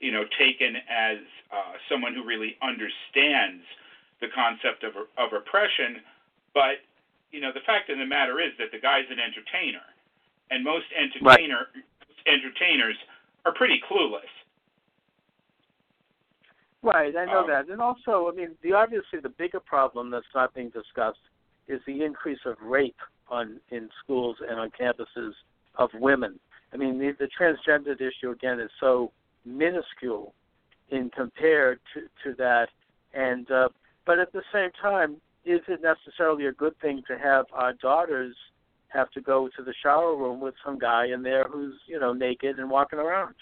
you 0.00 0.10
know, 0.10 0.24
taken 0.38 0.74
as 0.90 1.18
uh, 1.52 1.78
someone 1.88 2.14
who 2.14 2.24
really 2.24 2.56
understands 2.62 3.62
the 4.20 4.26
concept 4.34 4.82
of, 4.82 4.94
of 5.16 5.32
oppression. 5.32 6.02
But, 6.52 6.82
you 7.30 7.40
know, 7.40 7.52
the 7.54 7.62
fact 7.62 7.90
of 7.90 7.98
the 7.98 8.06
matter 8.06 8.40
is 8.40 8.50
that 8.58 8.72
the 8.72 8.80
guy's 8.80 9.06
an 9.06 9.20
entertainer, 9.22 9.86
and 10.50 10.64
most 10.64 10.86
entertainer 10.98 11.70
right. 11.70 12.26
entertainers 12.26 12.96
are 13.46 13.54
pretty 13.54 13.80
clueless. 13.86 14.26
Right, 16.82 17.14
I 17.14 17.26
know 17.26 17.40
um, 17.40 17.46
that. 17.48 17.68
And 17.68 17.80
also, 17.80 18.30
I 18.32 18.34
mean, 18.34 18.56
the 18.62 18.72
obviously 18.72 19.20
the 19.22 19.28
bigger 19.28 19.60
problem 19.60 20.10
that's 20.10 20.24
not 20.34 20.54
being 20.54 20.70
discussed 20.70 21.18
is 21.68 21.80
the 21.86 22.02
increase 22.02 22.38
of 22.46 22.56
rape 22.62 22.96
on 23.28 23.60
in 23.70 23.88
schools 24.02 24.36
and 24.48 24.58
on 24.58 24.70
campuses 24.70 25.32
of 25.76 25.90
women. 25.94 26.38
I 26.72 26.76
mean, 26.76 26.98
the, 26.98 27.12
the 27.18 27.28
transgendered 27.38 28.00
issue 28.00 28.30
again 28.30 28.60
is 28.60 28.70
so 28.80 29.12
minuscule 29.44 30.34
in 30.90 31.10
compared 31.10 31.80
to 31.94 32.00
to 32.24 32.34
that, 32.36 32.68
and 33.14 33.50
uh, 33.50 33.68
but 34.06 34.18
at 34.18 34.32
the 34.32 34.42
same 34.52 34.70
time, 34.80 35.16
is 35.44 35.60
it 35.68 35.80
necessarily 35.82 36.46
a 36.46 36.52
good 36.52 36.78
thing 36.80 37.02
to 37.08 37.18
have 37.18 37.46
our 37.52 37.72
daughters 37.74 38.34
have 38.88 39.10
to 39.12 39.20
go 39.20 39.48
to 39.56 39.62
the 39.62 39.74
shower 39.82 40.16
room 40.16 40.40
with 40.40 40.54
some 40.64 40.78
guy 40.78 41.06
in 41.06 41.22
there 41.22 41.44
who's 41.44 41.74
you 41.86 42.00
know 42.00 42.12
naked 42.12 42.58
and 42.58 42.70
walking 42.70 42.98
around? 42.98 43.34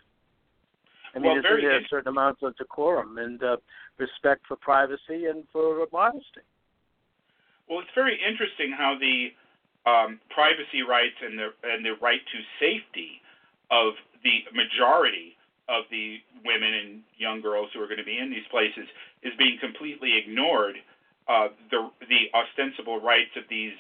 I 1.18 1.20
mean, 1.20 1.30
well, 1.30 1.38
isn't 1.38 1.62
there 1.62 1.78
a 1.78 1.88
certain 1.88 2.08
amount 2.08 2.38
of 2.42 2.56
decorum 2.56 3.18
and 3.18 3.42
uh, 3.42 3.56
respect 3.98 4.46
for 4.46 4.56
privacy 4.56 5.26
and 5.26 5.42
for 5.52 5.86
modesty? 5.92 6.46
Well, 7.68 7.80
it's 7.80 7.90
very 7.94 8.18
interesting 8.22 8.70
how 8.70 8.94
the 8.98 9.34
um, 9.82 10.20
privacy 10.30 10.82
rights 10.86 11.18
and 11.20 11.38
the 11.38 11.50
and 11.64 11.84
the 11.84 11.98
right 12.00 12.20
to 12.22 12.38
safety 12.62 13.20
of 13.70 13.94
the 14.22 14.46
majority 14.54 15.34
of 15.68 15.84
the 15.90 16.18
women 16.46 16.72
and 16.72 17.02
young 17.18 17.42
girls 17.42 17.68
who 17.74 17.82
are 17.82 17.90
going 17.90 17.98
to 17.98 18.06
be 18.06 18.18
in 18.18 18.30
these 18.30 18.46
places 18.50 18.86
is 19.22 19.32
being 19.38 19.58
completely 19.60 20.16
ignored. 20.16 20.76
Uh, 21.26 21.48
the 21.70 21.90
the 22.08 22.30
ostensible 22.32 23.00
rights 23.00 23.34
of 23.36 23.42
these 23.50 23.76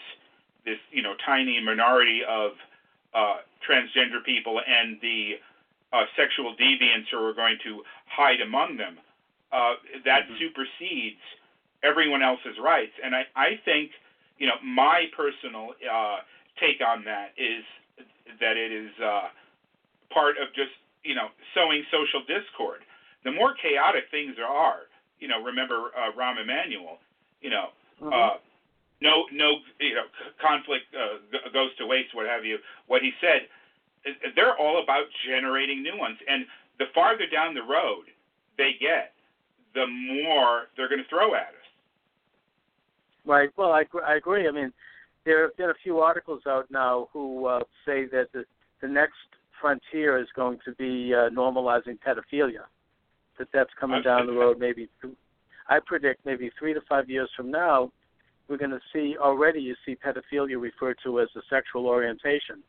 this 0.66 0.78
you 0.90 1.02
know 1.02 1.14
tiny 1.24 1.62
minority 1.62 2.20
of 2.28 2.52
uh, 3.14 3.36
transgender 3.62 4.22
people 4.26 4.60
and 4.60 4.98
the 5.00 5.38
uh, 5.92 6.04
sexual 6.16 6.54
deviants 6.56 7.08
who 7.10 7.18
are 7.18 7.34
going 7.34 7.56
to 7.64 7.82
hide 8.06 8.40
among 8.40 8.76
them. 8.76 8.98
Uh, 9.50 9.80
that 10.04 10.28
mm-hmm. 10.28 10.36
supersedes 10.36 11.24
everyone 11.82 12.22
else's 12.22 12.60
rights. 12.62 12.92
And 13.02 13.16
I, 13.16 13.24
I 13.34 13.56
think, 13.64 13.90
you 14.36 14.46
know, 14.46 14.60
my 14.62 15.08
personal 15.16 15.72
uh, 15.88 16.20
take 16.60 16.84
on 16.84 17.04
that 17.04 17.32
is 17.40 17.64
that 18.40 18.60
it 18.60 18.70
is 18.72 18.92
uh, 19.00 19.32
part 20.12 20.36
of 20.36 20.52
just, 20.52 20.76
you 21.02 21.14
know, 21.14 21.32
sowing 21.54 21.82
social 21.88 22.20
discord. 22.28 22.84
The 23.24 23.32
more 23.32 23.54
chaotic 23.56 24.04
things 24.10 24.36
there 24.36 24.46
are, 24.46 24.84
you 25.18 25.28
know, 25.28 25.42
remember 25.42 25.96
uh, 25.96 26.12
Rahm 26.12 26.36
Emanuel, 26.36 26.98
you 27.40 27.48
know, 27.48 27.72
mm-hmm. 28.02 28.12
uh, 28.12 28.36
no, 29.00 29.24
no, 29.32 29.62
you 29.80 29.94
know, 29.94 30.10
conflict 30.42 30.92
uh, 30.92 31.24
goes 31.54 31.74
to 31.78 31.86
waste, 31.86 32.14
what 32.14 32.26
have 32.26 32.44
you. 32.44 32.58
What 32.86 33.00
he 33.00 33.12
said 33.20 33.48
they're 34.34 34.56
all 34.56 34.82
about 34.82 35.04
generating 35.28 35.82
new 35.82 35.96
ones. 35.96 36.18
And 36.28 36.44
the 36.78 36.86
farther 36.94 37.24
down 37.32 37.54
the 37.54 37.62
road 37.62 38.04
they 38.56 38.72
get, 38.80 39.12
the 39.74 39.86
more 39.86 40.64
they're 40.76 40.88
going 40.88 41.02
to 41.02 41.08
throw 41.08 41.34
at 41.34 41.48
us. 41.48 41.68
Right. 43.24 43.50
Well, 43.56 43.72
I, 43.72 43.84
I 44.06 44.16
agree. 44.16 44.48
I 44.48 44.50
mean, 44.50 44.72
there 45.24 45.42
have 45.42 45.56
been 45.56 45.70
a 45.70 45.80
few 45.82 45.98
articles 45.98 46.42
out 46.46 46.70
now 46.70 47.08
who 47.12 47.46
uh, 47.46 47.60
say 47.84 48.06
that 48.06 48.28
the, 48.32 48.44
the 48.80 48.88
next 48.88 49.14
frontier 49.60 50.18
is 50.18 50.28
going 50.34 50.58
to 50.64 50.72
be 50.72 51.12
uh, 51.14 51.28
normalizing 51.30 51.98
pedophilia. 52.06 52.64
That 53.38 53.48
that's 53.52 53.70
coming 53.78 54.02
down 54.02 54.26
the 54.26 54.32
road. 54.32 54.58
Maybe 54.58 54.88
I 55.68 55.78
predict 55.84 56.26
maybe 56.26 56.50
three 56.58 56.74
to 56.74 56.80
five 56.88 57.08
years 57.08 57.30
from 57.36 57.52
now, 57.52 57.92
we're 58.48 58.56
going 58.56 58.70
to 58.70 58.80
see 58.92 59.16
already. 59.20 59.60
You 59.60 59.76
see 59.86 59.96
pedophilia 59.96 60.60
referred 60.60 60.96
to 61.04 61.20
as 61.20 61.28
a 61.36 61.40
sexual 61.50 61.86
orientation 61.86 62.62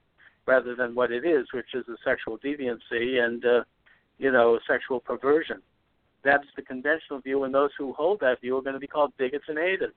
rather 0.49 0.75
than 0.75 0.95
what 0.95 1.11
it 1.11 1.23
is, 1.23 1.45
which 1.53 1.75
is 1.75 1.85
a 1.87 1.95
sexual 2.03 2.37
deviancy 2.39 3.23
and 3.23 3.45
uh, 3.45 3.63
you 4.17 4.31
know 4.31 4.59
sexual 4.67 4.99
perversion. 4.99 5.61
That's 6.23 6.47
the 6.55 6.63
conventional 6.63 7.19
view, 7.21 7.43
and 7.43 7.53
those 7.53 7.69
who 7.77 7.93
hold 7.93 8.19
that 8.21 8.41
view 8.41 8.57
are 8.57 8.61
going 8.61 8.73
to 8.73 8.79
be 8.79 8.87
called 8.87 9.13
bigots 9.17 9.45
and 9.47 9.57
haters. 9.57 9.93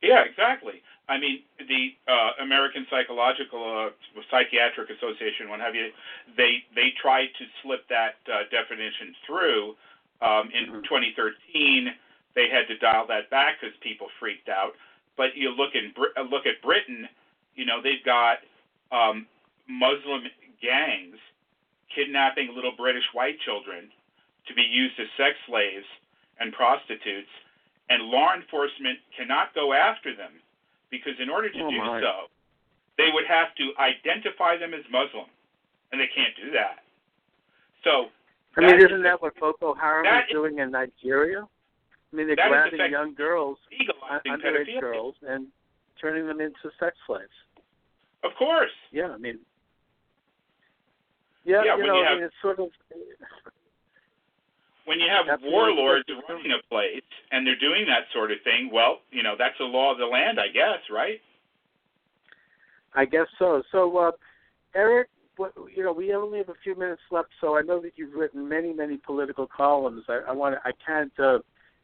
Yeah, 0.00 0.22
exactly. 0.24 0.80
I 1.10 1.18
mean, 1.18 1.40
the 1.58 1.92
uh, 2.08 2.42
American 2.42 2.86
Psychological 2.88 3.60
uh, 3.60 4.22
Psychiatric 4.30 4.88
Association, 4.88 5.50
what 5.50 5.60
have 5.60 5.74
you, 5.74 5.90
they 6.36 6.64
they 6.74 6.94
tried 7.02 7.28
to 7.38 7.44
slip 7.62 7.86
that 7.88 8.16
uh, 8.30 8.48
definition 8.48 9.12
through 9.26 9.74
um, 10.22 10.48
in 10.54 10.80
mm-hmm. 10.80 10.86
2013. 10.86 11.92
They 12.34 12.46
had 12.48 12.68
to 12.68 12.78
dial 12.78 13.06
that 13.08 13.28
back 13.28 13.60
because 13.60 13.76
people 13.82 14.06
freaked 14.20 14.48
out. 14.48 14.72
But 15.18 15.34
you 15.34 15.50
look 15.50 15.74
in 15.74 15.92
look 16.30 16.46
at 16.46 16.62
Britain, 16.62 17.08
you 17.56 17.66
know, 17.66 17.82
they've 17.82 18.04
got 18.06 18.38
um, 18.92 19.26
Muslim 19.68 20.26
gangs 20.62 21.16
kidnapping 21.94 22.54
little 22.54 22.72
British 22.76 23.04
white 23.12 23.38
children 23.40 23.90
to 24.46 24.54
be 24.54 24.62
used 24.62 24.98
as 24.98 25.06
sex 25.16 25.34
slaves 25.46 25.86
and 26.38 26.52
prostitutes, 26.52 27.30
and 27.90 28.04
law 28.08 28.34
enforcement 28.34 28.98
cannot 29.16 29.54
go 29.54 29.72
after 29.72 30.14
them 30.14 30.32
because, 30.90 31.14
in 31.20 31.28
order 31.28 31.50
to 31.50 31.60
oh 31.60 31.70
do 31.70 31.78
my. 31.78 32.00
so, 32.00 32.30
they 32.96 33.10
would 33.12 33.26
have 33.28 33.54
to 33.56 33.72
identify 33.78 34.56
them 34.56 34.74
as 34.74 34.84
Muslim, 34.90 35.26
and 35.92 36.00
they 36.00 36.08
can't 36.14 36.34
do 36.36 36.50
that. 36.52 36.82
So, 37.84 38.10
I 38.56 38.60
mean, 38.66 38.78
isn't 38.80 39.02
that 39.02 39.22
what 39.22 39.38
Boko 39.38 39.74
Haram 39.74 40.06
is 40.06 40.30
doing 40.30 40.58
in 40.58 40.70
Nigeria? 40.70 41.46
I 42.12 42.16
mean, 42.16 42.26
they're 42.26 42.36
grabbing 42.36 42.90
young 42.90 43.14
girls, 43.14 43.58
underage 44.26 44.80
girls, 44.80 45.14
and 45.26 45.46
turning 46.00 46.26
them 46.26 46.40
into 46.40 46.70
sex 46.78 46.96
slaves. 47.06 47.30
Of 48.22 48.32
course. 48.38 48.70
Yeah, 48.92 49.08
I 49.08 49.18
mean, 49.18 49.38
yeah, 51.44 51.62
yeah 51.64 51.76
you 51.76 51.86
know, 51.86 51.98
you 51.98 52.04
have, 52.04 52.12
I 52.12 52.14
mean, 52.16 52.24
it's 52.24 52.34
sort 52.42 52.58
of. 52.58 52.68
When 54.84 54.98
you 54.98 55.08
have 55.08 55.40
warlords 55.44 56.08
running 56.28 56.52
a 56.52 56.68
place 56.68 57.02
and 57.30 57.46
they're 57.46 57.58
doing 57.58 57.86
that 57.86 58.04
sort 58.12 58.30
of 58.30 58.38
thing, 58.44 58.70
well, 58.72 59.00
you 59.10 59.22
know, 59.22 59.34
that's 59.38 59.56
the 59.58 59.64
law 59.64 59.92
of 59.92 59.98
the 59.98 60.06
land, 60.06 60.38
I 60.38 60.48
guess, 60.48 60.80
right? 60.90 61.20
I 62.94 63.04
guess 63.04 63.26
so. 63.38 63.62
So, 63.70 63.96
uh, 63.96 64.10
Erik, 64.74 65.08
what, 65.36 65.52
you 65.74 65.84
know, 65.84 65.92
we 65.92 66.12
only 66.12 66.38
have 66.38 66.48
a 66.48 66.58
few 66.62 66.74
minutes 66.74 67.02
left, 67.10 67.28
so 67.40 67.56
I 67.56 67.62
know 67.62 67.80
that 67.82 67.92
you've 67.96 68.14
written 68.14 68.48
many, 68.48 68.72
many 68.72 68.96
political 68.96 69.46
columns. 69.46 70.04
I, 70.08 70.20
I 70.28 70.32
want, 70.32 70.56
I 70.64 70.72
can't 70.84 71.12
uh, 71.18 71.38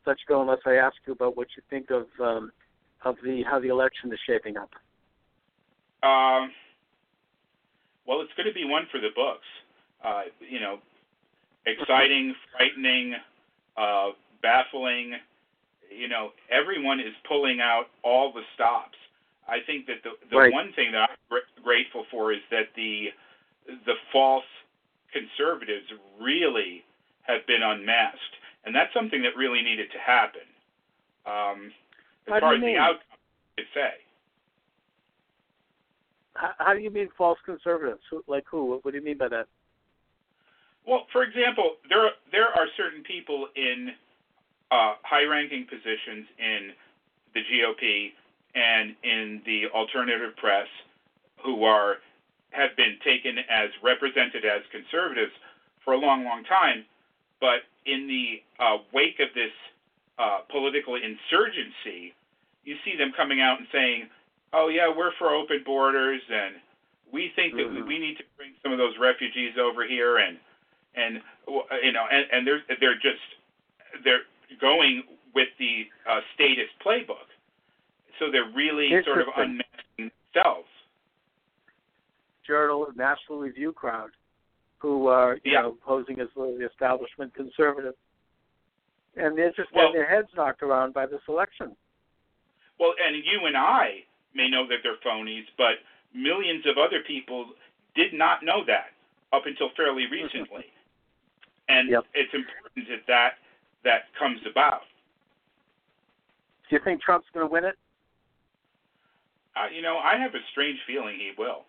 let 0.06 0.16
you 0.18 0.26
go 0.28 0.42
unless 0.42 0.58
I 0.66 0.74
ask 0.74 0.96
you 1.06 1.12
about 1.12 1.36
what 1.36 1.48
you 1.56 1.62
think 1.70 1.90
of 1.90 2.06
um, 2.20 2.52
of 3.04 3.16
the 3.22 3.42
how 3.48 3.60
the 3.60 3.68
election 3.68 4.12
is 4.12 4.18
shaping 4.26 4.56
up. 4.56 4.70
Um, 6.02 6.52
well, 8.06 8.20
it's 8.20 8.32
going 8.36 8.46
to 8.46 8.54
be 8.54 8.64
one 8.64 8.86
for 8.90 9.00
the 9.00 9.10
books. 9.14 9.46
Uh, 10.04 10.22
you 10.40 10.60
know, 10.60 10.78
exciting, 11.66 12.34
frightening, 12.52 13.14
uh, 13.76 14.10
baffling. 14.42 15.14
You 15.90 16.08
know, 16.08 16.30
everyone 16.50 17.00
is 17.00 17.14
pulling 17.26 17.60
out 17.60 17.86
all 18.02 18.32
the 18.32 18.42
stops. 18.54 18.96
I 19.48 19.58
think 19.66 19.86
that 19.86 20.02
the 20.02 20.10
the 20.30 20.36
right. 20.36 20.52
one 20.52 20.72
thing 20.74 20.92
that 20.92 21.10
I'm 21.10 21.16
gr- 21.30 21.62
grateful 21.62 22.04
for 22.10 22.32
is 22.32 22.40
that 22.50 22.68
the 22.74 23.08
the 23.66 23.94
false 24.12 24.44
conservatives 25.12 25.86
really 26.20 26.84
have 27.22 27.46
been 27.46 27.62
unmasked, 27.62 28.36
and 28.64 28.74
that's 28.74 28.92
something 28.94 29.22
that 29.22 29.36
really 29.36 29.62
needed 29.62 29.90
to 29.92 29.98
happen. 29.98 30.46
Um, 31.26 31.72
as 32.26 32.34
How 32.34 32.40
far 32.40 32.54
as 32.54 32.60
the 32.60 32.66
mean? 32.66 32.78
outcome, 32.78 33.18
to 33.58 33.64
say. 33.74 33.94
How, 36.58 36.74
do 36.74 36.80
you 36.80 36.90
mean 36.90 37.08
false 37.16 37.38
conservatives? 37.44 38.02
Who, 38.10 38.22
like 38.26 38.44
who? 38.50 38.78
What 38.82 38.90
do 38.92 38.98
you 38.98 39.04
mean 39.04 39.18
by 39.18 39.28
that? 39.28 39.46
Well, 40.86 41.06
for 41.12 41.22
example, 41.22 41.76
there 41.88 42.10
there 42.30 42.46
are 42.48 42.66
certain 42.76 43.02
people 43.02 43.48
in 43.56 43.90
uh, 44.70 44.94
high-ranking 45.02 45.66
positions 45.66 46.26
in 46.38 46.70
the 47.34 47.40
GOP 47.40 48.12
and 48.54 48.94
in 49.02 49.42
the 49.44 49.66
alternative 49.74 50.36
press 50.36 50.68
who 51.44 51.64
are 51.64 51.96
have 52.50 52.74
been 52.76 52.96
taken 53.04 53.38
as 53.50 53.68
represented 53.82 54.44
as 54.44 54.62
conservatives 54.72 55.32
for 55.84 55.92
a 55.94 55.98
long, 55.98 56.24
long 56.24 56.42
time, 56.44 56.84
but 57.40 57.68
in 57.84 58.08
the 58.08 58.42
uh, 58.58 58.78
wake 58.92 59.20
of 59.20 59.28
this 59.34 59.52
uh, 60.18 60.40
political 60.50 60.96
insurgency, 60.96 62.14
you 62.64 62.76
see 62.84 62.96
them 62.96 63.12
coming 63.16 63.40
out 63.40 63.58
and 63.58 63.68
saying, 63.70 64.08
"Oh 64.52 64.68
yeah, 64.68 64.88
we're 64.88 65.12
for 65.18 65.34
open 65.34 65.62
borders 65.64 66.22
and 66.30 66.56
we 67.12 67.30
think 67.36 67.54
that 67.54 67.68
Mhm. 67.68 67.86
we 67.86 67.98
need 67.98 68.16
to 68.18 68.24
bring 68.36 68.54
some 68.62 68.72
of 68.72 68.78
those 68.78 68.96
refugees 68.98 69.56
over 69.58 69.84
here 69.86 70.18
and 70.18 70.38
and 70.94 71.22
you 71.82 71.92
know 71.92 72.06
and, 72.10 72.26
and 72.32 72.46
they're 72.46 72.62
they're 72.80 72.96
just 72.98 73.22
they're 74.04 74.24
going 74.60 75.04
with 75.34 75.48
the 75.58 75.88
uh, 76.06 76.20
statist 76.34 76.72
playbook. 76.80 77.28
So 78.18 78.30
they're 78.30 78.50
really 78.54 78.88
sort 79.04 79.18
of 79.20 79.28
unmasking 79.36 80.10
themselves. 80.34 80.68
Journal 82.46 82.86
of 82.86 82.96
National 82.96 83.38
Review 83.38 83.72
crowd 83.72 84.10
who 84.78 85.08
are 85.08 85.34
you 85.44 85.52
Yeah. 85.52 85.62
know 85.62 85.72
posing 85.82 86.20
as 86.20 86.28
the 86.34 86.66
establishment 86.70 87.34
conservative, 87.34 87.94
and 89.16 89.36
they're 89.36 89.52
just 89.52 89.72
Well- 89.72 89.88
getting 89.88 90.00
their 90.00 90.08
heads 90.08 90.32
knocked 90.34 90.62
around 90.62 90.92
by 90.94 91.06
this 91.06 91.22
election. 91.28 91.76
Well, 92.78 92.94
and 93.02 93.16
you 93.16 93.46
and 93.46 93.56
I 93.56 94.04
may 94.36 94.48
know 94.48 94.66
that 94.68 94.78
they're 94.82 95.00
phonies, 95.04 95.44
but 95.56 95.76
millions 96.14 96.64
of 96.66 96.76
other 96.78 97.00
people 97.06 97.46
did 97.94 98.12
not 98.12 98.44
know 98.44 98.62
that 98.66 98.92
up 99.32 99.46
until 99.46 99.70
fairly 99.76 100.06
recently. 100.10 100.66
And 101.68 101.88
Yep. 101.90 102.04
it's 102.14 102.32
important 102.34 102.88
that 102.88 103.06
that 103.08 103.30
that 103.82 104.02
comes 104.18 104.40
about. 104.48 104.82
Do 106.68 106.76
you 106.76 106.80
think 106.84 107.00
Trump's 107.00 107.26
going 107.32 107.46
to 107.46 107.52
win 107.52 107.64
it? 107.64 107.76
Uh, 109.56 109.66
you 109.74 109.80
know, 109.82 109.98
I 109.98 110.16
have 110.18 110.34
a 110.34 110.42
strange 110.50 110.78
feeling 110.86 111.16
he 111.18 111.30
will. 111.38 111.64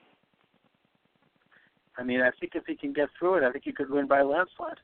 I 1.97 2.03
mean, 2.03 2.21
I 2.21 2.31
think 2.39 2.53
if 2.55 2.65
he 2.65 2.75
can 2.75 2.93
get 2.93 3.09
through 3.17 3.35
it, 3.35 3.43
I 3.43 3.51
think 3.51 3.63
he 3.63 3.71
could 3.71 3.89
win 3.89 4.07
by 4.07 4.19
a 4.19 4.25
landslide. 4.25 4.79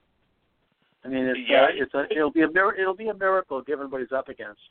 I 1.03 1.09
mean, 1.09 1.25
it's 1.25 1.39
Yeah. 1.47 1.63
uh, 1.63 1.67
it's 1.73 1.93
a 1.93 2.07
it'll 2.11 2.31
be 2.31 2.41
a 2.41 2.49
mir- 2.51 2.75
it'll 2.75 2.95
be 2.95 3.09
a 3.09 3.13
miracle 3.13 3.61
given 3.61 3.89
what 3.91 4.01
he's 4.01 4.11
up 4.11 4.29
against. 4.29 4.61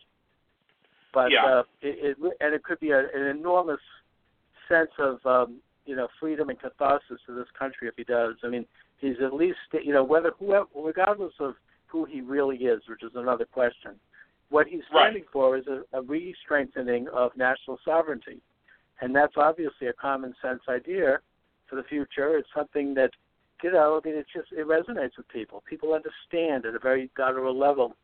But 1.12 1.31
Yeah. 1.31 1.44
uh, 1.44 1.62
it, 1.81 2.16
it 2.20 2.37
and 2.40 2.55
it 2.55 2.62
could 2.64 2.81
be 2.81 2.90
a, 2.90 3.01
an 3.01 3.27
enormous 3.27 3.81
sense 4.68 4.90
of 4.98 5.25
um, 5.27 5.61
you 5.85 5.96
know 5.96 6.09
freedom 6.18 6.48
and 6.48 6.59
catharsis 6.59 7.20
to 7.27 7.35
this 7.35 7.48
country 7.59 7.88
if 7.88 7.94
he 7.96 8.05
does. 8.05 8.37
I 8.42 8.48
mean, 8.48 8.66
he's 8.98 9.16
at 9.22 9.35
least 9.35 9.59
you 9.72 9.92
know 9.92 10.05
whether 10.05 10.33
whoever 10.38 10.66
regardless 10.75 11.35
of 11.40 11.55
who 11.87 12.05
he 12.07 12.20
really 12.22 12.57
is, 12.57 12.81
which 12.88 13.03
is 13.03 13.12
another 13.14 13.44
question. 13.44 13.92
What 14.48 14.66
he's 14.66 14.83
Right. 14.92 15.05
standing 15.05 15.25
for 15.33 15.57
is 15.57 15.66
a, 15.66 15.83
a 15.92 16.03
re-strengthening 16.03 17.09
of 17.09 17.37
national 17.37 17.79
sovereignty, 17.85 18.40
and 19.01 19.14
that's 19.14 19.37
obviously 19.37 19.88
a 19.88 19.92
common 19.94 20.35
sense 20.42 20.62
idea 20.68 21.20
for 21.66 21.77
the 21.77 21.83
future. 21.85 22.37
It's 22.37 22.48
something 22.55 22.94
that, 22.94 23.11
you 23.62 23.72
know, 23.72 24.01
I 24.03 24.07
mean, 24.07 24.18
it 24.18 24.27
just 24.35 24.53
it 24.53 24.66
resonates 24.66 25.16
with 25.16 25.29
people. 25.29 25.62
People 25.68 25.94
understand 25.94 26.66
at 26.66 26.75
a 26.75 26.79
very 26.79 27.11
guttural 27.16 27.59
level 27.59 27.96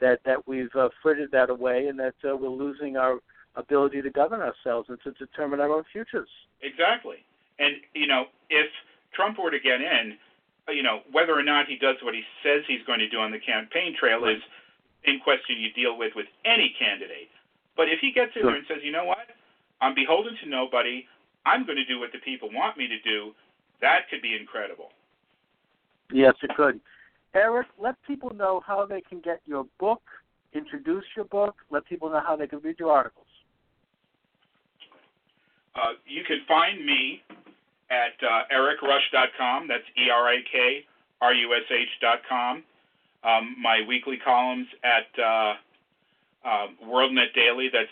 that 0.00 0.20
that 0.24 0.46
we've 0.46 0.74
uh, 0.74 0.88
frittered 1.02 1.30
that 1.32 1.50
away 1.50 1.86
and 1.88 1.98
that 1.98 2.14
uh, 2.24 2.36
we're 2.36 2.48
losing 2.48 2.96
our 2.96 3.18
ability 3.56 4.02
to 4.02 4.10
govern 4.10 4.40
ourselves 4.40 4.88
and 4.88 4.98
to 5.02 5.12
determine 5.12 5.60
our 5.60 5.70
own 5.70 5.84
futures. 5.92 6.28
Exactly. 6.62 7.16
And 7.58 7.76
you 7.94 8.06
know, 8.06 8.24
if 8.50 8.66
Trump 9.14 9.38
were 9.38 9.50
to 9.50 9.60
get 9.60 9.80
in, 9.80 10.16
uh, 10.68 10.72
you 10.72 10.82
know, 10.82 11.00
whether 11.10 11.32
or 11.32 11.42
not 11.42 11.66
he 11.66 11.76
does 11.76 11.96
what 12.02 12.14
he 12.14 12.22
says 12.42 12.62
he's 12.66 12.84
going 12.86 12.98
to 12.98 13.08
do 13.08 13.18
on 13.18 13.30
the 13.30 13.40
campaign 13.40 13.96
trail 13.98 14.24
is 14.26 14.40
the 15.04 15.12
same 15.12 15.20
question 15.20 15.56
you 15.58 15.72
deal 15.72 15.96
with 15.96 16.12
with 16.14 16.26
any 16.44 16.74
candidate. 16.78 17.30
But 17.76 17.88
if 17.88 18.00
he 18.00 18.12
gets 18.12 18.32
in 18.36 18.42
Sure. 18.42 18.50
there 18.50 18.58
and 18.58 18.66
says, 18.66 18.78
you 18.82 18.92
know 18.92 19.04
what, 19.04 19.28
I'm 19.80 19.94
beholden 19.94 20.36
to 20.42 20.48
nobody, 20.48 21.06
I'm 21.44 21.64
going 21.64 21.76
to 21.76 21.84
do 21.84 22.00
what 22.00 22.12
the 22.12 22.18
people 22.18 22.50
want 22.52 22.76
me 22.76 22.88
to 22.88 22.98
do, 23.00 23.32
that 23.80 24.08
could 24.10 24.22
be 24.22 24.34
incredible. 24.34 24.90
Yes, 26.12 26.34
it 26.42 26.50
could. 26.56 26.80
Erik, 27.34 27.66
let 27.78 27.96
people 28.06 28.32
know 28.34 28.62
how 28.66 28.86
they 28.86 29.00
can 29.00 29.20
get 29.20 29.40
your 29.46 29.66
book, 29.78 30.02
introduce 30.54 31.04
your 31.14 31.26
book, 31.26 31.56
let 31.70 31.84
people 31.86 32.10
know 32.10 32.22
how 32.24 32.36
they 32.36 32.46
can 32.46 32.60
read 32.60 32.76
your 32.78 32.90
articles. 32.90 33.26
Uh, 35.74 35.92
you 36.06 36.24
can 36.24 36.40
find 36.48 36.84
me 36.84 37.22
at 37.90 38.16
uh, 38.24 38.42
erikrush.com. 38.52 39.68
That's 39.68 39.84
E 39.98 40.10
R 40.10 40.28
I 40.28 40.38
K 40.50 40.84
R 41.20 41.34
U 41.34 41.54
S 41.54 41.70
H.com. 41.70 42.64
Um, 43.22 43.56
my 43.60 43.82
weekly 43.86 44.18
columns 44.24 44.68
at 44.84 45.22
uh, 45.22 45.54
uh, 46.44 46.66
WorldNet 46.86 47.34
Daily. 47.34 47.68
That's 47.72 47.90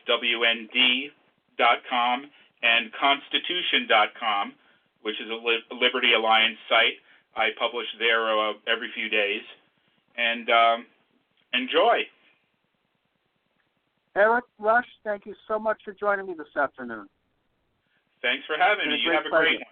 and 2.64 2.90
Constitution.com, 2.92 4.54
which 5.02 5.20
is 5.20 5.30
a 5.30 5.34
Li- 5.34 5.64
Liberty 5.70 6.14
Alliance 6.14 6.58
site. 6.68 6.98
I 7.36 7.48
publish 7.58 7.86
there 7.98 8.30
uh, 8.38 8.52
every 8.68 8.90
few 8.94 9.08
days. 9.08 9.42
And 10.16 10.48
um, 10.50 10.86
enjoy. 11.52 12.02
Erik 14.16 14.44
Rush, 14.58 14.86
thank 15.02 15.26
you 15.26 15.34
so 15.48 15.58
much 15.58 15.78
for 15.84 15.92
joining 15.92 16.26
me 16.26 16.34
this 16.36 16.54
afternoon. 16.56 17.08
Thanks 18.22 18.46
for 18.46 18.56
having 18.56 18.88
me. 18.88 18.98
You 19.04 19.12
have 19.12 19.26
a 19.26 19.30
great 19.30 19.58
one. 19.58 19.64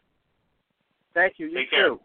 Thank 1.15 1.35
you. 1.39 1.47
You 1.47 1.59
Take 1.59 1.71
care. 1.71 1.89
too. 1.89 2.01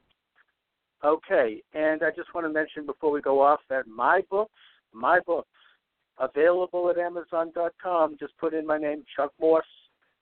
Okay, 1.04 1.62
and 1.74 2.02
I 2.04 2.10
just 2.10 2.34
want 2.34 2.46
to 2.48 2.52
mention 2.52 2.86
before 2.86 3.12
we 3.12 3.22
go 3.22 3.39
off 3.41 3.60
that 3.70 3.88
my 3.88 4.22
books, 4.30 4.52
my 4.93 5.20
books, 5.26 5.50
available 6.20 6.89
at 6.89 6.98
Amazon.com. 6.98 8.17
Just 8.20 8.36
put 8.38 8.54
in 8.54 8.65
my 8.65 8.78
name, 8.78 9.04
Chuck 9.15 9.32
Morse, 9.39 9.65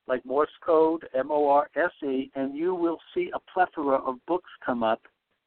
like 0.07 0.25
Morse 0.25 0.49
code, 0.65 1.07
M 1.17 1.31
O 1.31 1.47
R 1.47 1.69
S 1.75 1.91
E, 2.03 2.29
and 2.35 2.55
you 2.55 2.75
will 2.75 2.97
see 3.13 3.31
a 3.33 3.39
plethora 3.53 3.97
of 3.97 4.17
books 4.25 4.49
come 4.65 4.83
up. 4.83 5.01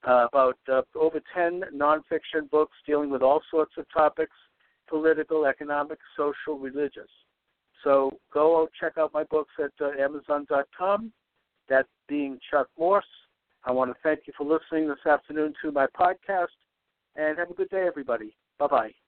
Uh, 0.06 0.28
about 0.32 0.56
uh, 0.72 0.80
over 0.94 1.20
10 1.34 1.62
nonfiction 1.74 2.48
books 2.52 2.76
dealing 2.86 3.10
with 3.10 3.20
all 3.20 3.42
sorts 3.50 3.72
of 3.76 3.84
topics 3.92 4.32
political, 4.88 5.46
economic, 5.46 5.98
social, 6.16 6.58
religious. 6.58 7.10
So 7.84 8.18
go 8.32 8.68
check 8.80 8.92
out 8.98 9.12
my 9.12 9.24
books 9.24 9.52
at 9.62 9.72
uh, 9.80 9.90
Amazon.com. 10.00 11.12
That 11.68 11.86
being 12.08 12.38
Chuck 12.50 12.68
Morse. 12.78 13.04
I 13.64 13.72
want 13.72 13.90
to 13.90 13.96
thank 14.02 14.20
you 14.26 14.32
for 14.36 14.44
listening 14.44 14.88
this 14.88 15.04
afternoon 15.06 15.52
to 15.62 15.70
my 15.72 15.86
podcast, 15.98 16.46
and 17.16 17.38
have 17.38 17.50
a 17.50 17.54
good 17.54 17.68
day, 17.68 17.86
everybody. 17.86 18.34
Bye 18.58 18.66
bye. 18.66 19.07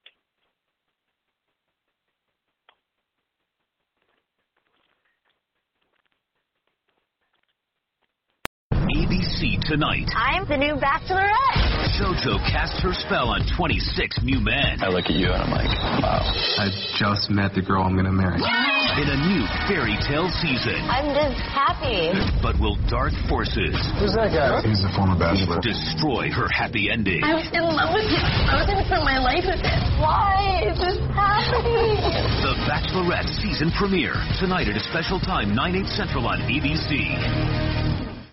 ABC 9.40 9.60
tonight. 9.64 10.08
I'm 10.16 10.46
the 10.46 10.56
new 10.56 10.74
bachelorette. 10.76 11.96
JoJo 11.96 12.38
casts 12.48 12.80
her 12.82 12.92
spell 12.92 13.28
on 13.28 13.40
26 13.56 14.20
new 14.22 14.40
men 14.40 14.80
I 14.80 14.88
look 14.88 15.06
at 15.06 15.16
you 15.16 15.32
and 15.32 15.42
I'm 15.42 15.50
like, 15.50 15.68
wow. 16.00 16.20
I 16.60 16.68
just 16.96 17.30
met 17.30 17.54
the 17.54 17.62
girl 17.62 17.82
I'm 17.82 17.96
gonna 17.96 18.12
marry. 18.12 18.36
in 18.36 19.08
a 19.08 19.18
new 19.32 19.44
fairy 19.68 19.96
tale 20.08 20.28
season. 20.40 20.76
I'm 20.88 21.12
just 21.16 21.40
happy. 21.40 22.12
But 22.42 22.60
will 22.60 22.76
dark 22.88 23.12
forces 23.28 23.76
Who's 24.00 24.12
that 24.16 24.32
guy? 24.32 24.60
He's 24.64 24.80
the 24.84 24.92
former 24.96 25.16
bachelor. 25.16 25.60
destroy 25.60 26.30
her 26.30 26.48
happy 26.52 26.90
ending? 26.90 27.24
I 27.24 27.34
was 27.34 27.48
in 27.52 27.64
love 27.64 27.96
with 27.96 28.08
him. 28.08 28.20
I 28.20 28.60
was 28.60 28.66
going 28.68 28.80
to 28.80 28.86
spend 28.88 29.04
my 29.04 29.18
life 29.20 29.44
with 29.48 29.60
him. 29.60 29.80
Why 30.00 30.68
is 30.68 30.76
this 30.76 30.98
happening? 31.16 31.96
The 32.44 32.54
Bachelorette 32.68 33.30
season 33.40 33.72
premiere 33.72 34.16
tonight 34.38 34.68
at 34.68 34.76
a 34.76 34.84
special 34.92 35.20
time, 35.20 35.54
9, 35.54 35.76
8 35.76 35.86
central 35.96 36.26
on 36.26 36.40
ABC. 36.44 37.79